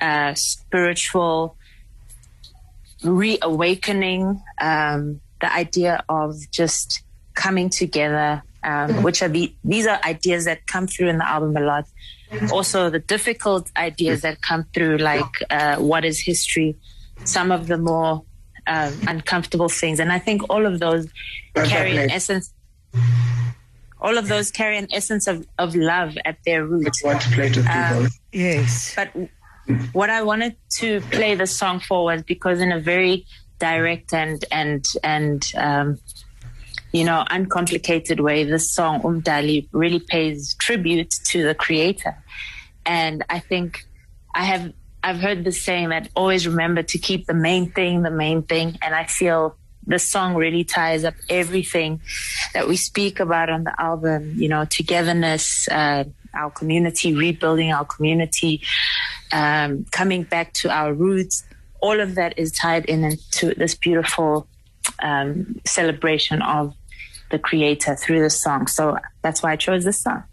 [0.00, 1.58] uh, spiritual
[3.04, 7.02] reawakening, um, the idea of just
[7.34, 11.56] coming together um, which are the, these are ideas that come through in the album
[11.56, 11.84] a lot.
[12.52, 16.76] Also, the difficult ideas that come through, like uh, what is history,
[17.24, 18.22] some of the more
[18.66, 21.08] um, uncomfortable things, and I think all of those
[21.54, 22.52] carry an essence.
[24.00, 26.92] All of those carry an essence of, of love at their root.
[27.02, 28.04] Want to play to people?
[28.04, 28.94] Um, yes.
[28.94, 29.10] But
[29.92, 33.26] what I wanted to play the song for was because in a very
[33.58, 35.98] direct and and and um,
[36.92, 42.16] you know, uncomplicated way, this song Umdali really pays tribute to the creator.
[42.86, 43.86] And I think
[44.34, 44.72] I have
[45.02, 48.78] I've heard the saying that always remember to keep the main thing the main thing.
[48.82, 52.00] And I feel this song really ties up everything
[52.52, 57.86] that we speak about on the album, you know, togetherness, uh, our community, rebuilding our
[57.86, 58.60] community,
[59.32, 61.44] um, coming back to our roots.
[61.80, 64.46] All of that is tied in into this beautiful
[65.02, 66.74] um, celebration of
[67.30, 68.66] the creator through the song.
[68.66, 70.24] So that's why I chose this song.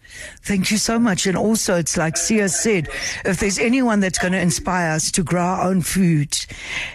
[0.41, 1.25] Thank you so much.
[1.27, 2.87] And also, it's like Sia said,
[3.25, 6.35] if there's anyone that's going to inspire us to grow our own food,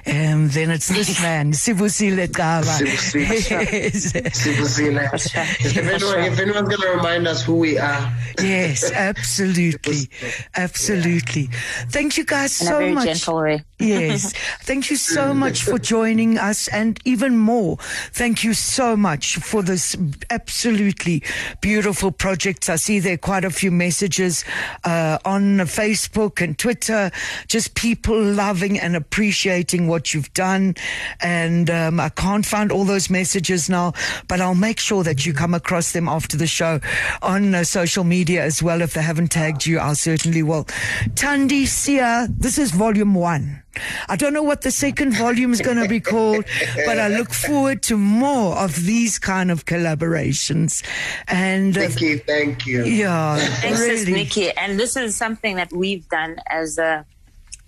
[0.06, 2.80] um, then it's this man, Sibusile Xaba.
[5.60, 8.12] If anyone's going to remind us who we are.
[8.40, 10.08] Yes, absolutely.
[10.56, 11.48] absolutely.
[11.88, 13.04] Thank you guys In so a very much.
[13.06, 13.64] gentle way.
[13.78, 14.32] yes.
[14.62, 16.68] Thank you so much for joining us.
[16.68, 17.76] And even more,
[18.12, 19.96] thank you so much for this
[20.30, 21.22] absolutely
[21.60, 22.68] beautiful project.
[22.68, 24.44] I see there quite a few messages
[24.84, 27.10] uh, on Facebook and Twitter,
[27.48, 30.76] just people loving and appreciating what you've done.
[31.20, 33.94] And um, I can't find all those messages now,
[34.28, 36.78] but I'll make sure that you come across them after the show
[37.20, 38.80] on uh, social media as well.
[38.80, 40.66] If they haven't tagged you, I'll certainly will.
[41.14, 43.59] Thandi Sia, this is volume one.
[44.08, 46.44] I don't know what the second volume is going to be called,
[46.86, 50.84] but I look forward to more of these kind of collaborations.
[51.28, 52.84] And uh, Nikki, thank you.
[52.84, 54.12] Yeah, Thanks, really.
[54.12, 54.50] Nikki.
[54.52, 57.04] And this is something that we've done as a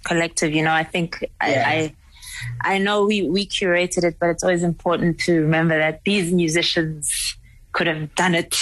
[0.04, 0.52] collective.
[0.54, 1.64] You know, I think yeah.
[1.66, 1.94] I,
[2.60, 7.36] I know we, we curated it, but it's always important to remember that these musicians
[7.72, 8.56] could have done it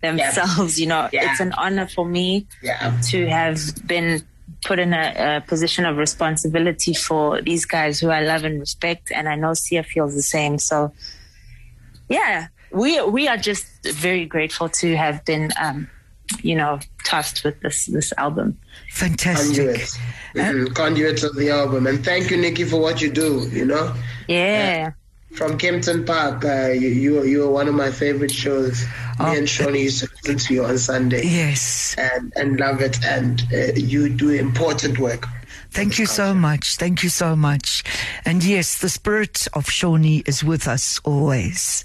[0.00, 0.78] themselves.
[0.78, 0.82] Yeah.
[0.82, 1.30] You know, yeah.
[1.30, 2.98] it's an honor for me yeah.
[3.10, 4.22] to have been
[4.64, 9.10] put in a, a, position of responsibility for these guys who I love and respect,
[9.14, 10.58] and I know Sia feels the same.
[10.58, 10.92] So,
[12.08, 15.88] yeah, we we are just very grateful to have been, um,
[16.42, 18.58] you know, tasked with this this album.
[18.90, 19.56] Fantastic.
[19.56, 19.98] Conduits.
[20.34, 20.72] Mm-hmm.
[20.74, 23.48] Conduits of the album, and thank you, Nikki, for what you do.
[23.50, 23.94] You know.
[24.28, 24.92] Yeah.
[25.32, 26.44] From Kempton Park.
[26.44, 28.84] Uh, you, you you were one of my favorite shows.
[29.18, 29.30] Oh.
[29.30, 31.22] Me and Shawnee used to listen to you on Sunday.
[31.24, 33.02] Yes, and and love it.
[33.04, 35.26] And uh, you do important work.
[35.72, 36.76] Thank you so much.
[36.76, 37.84] Thank you so much.
[38.24, 41.84] And yes, the spirit of Shawnee is with us always.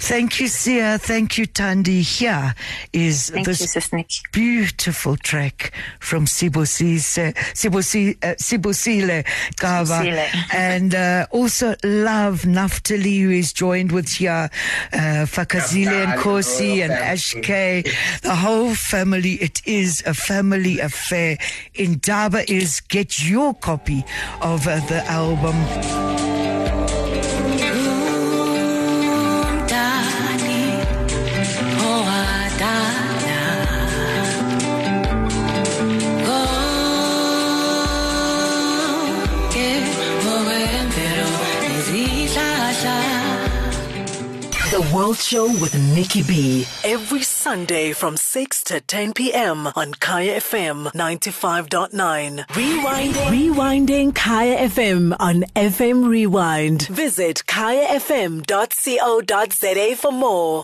[0.00, 0.98] Thank you, Sia.
[0.98, 2.00] Thank you, Thandi.
[2.02, 2.54] Here
[2.92, 9.24] is Thank this you, beautiful track from Sibusile, Sibusile, uh, Sibusile
[9.56, 10.28] Xaba.
[10.52, 14.50] and uh, also love Naftali, who is joined with here,
[14.92, 17.88] uh, Fakazile and Kosi and Ashke.
[18.22, 19.34] The whole family.
[19.34, 21.38] It is a family affair.
[21.74, 24.04] Indaba is get your copy
[24.40, 26.59] of the album.
[44.90, 46.66] The World Show with Nikki B.
[46.82, 49.68] Every Sunday from 6 to 10 p.m.
[49.76, 52.46] on Kaya FM 95.9.
[52.48, 53.12] Rewinding.
[53.30, 56.88] Rewinding Kaya FM on FM Rewind.
[56.88, 58.46] Visit kayafm.co.za
[59.96, 60.58] for more.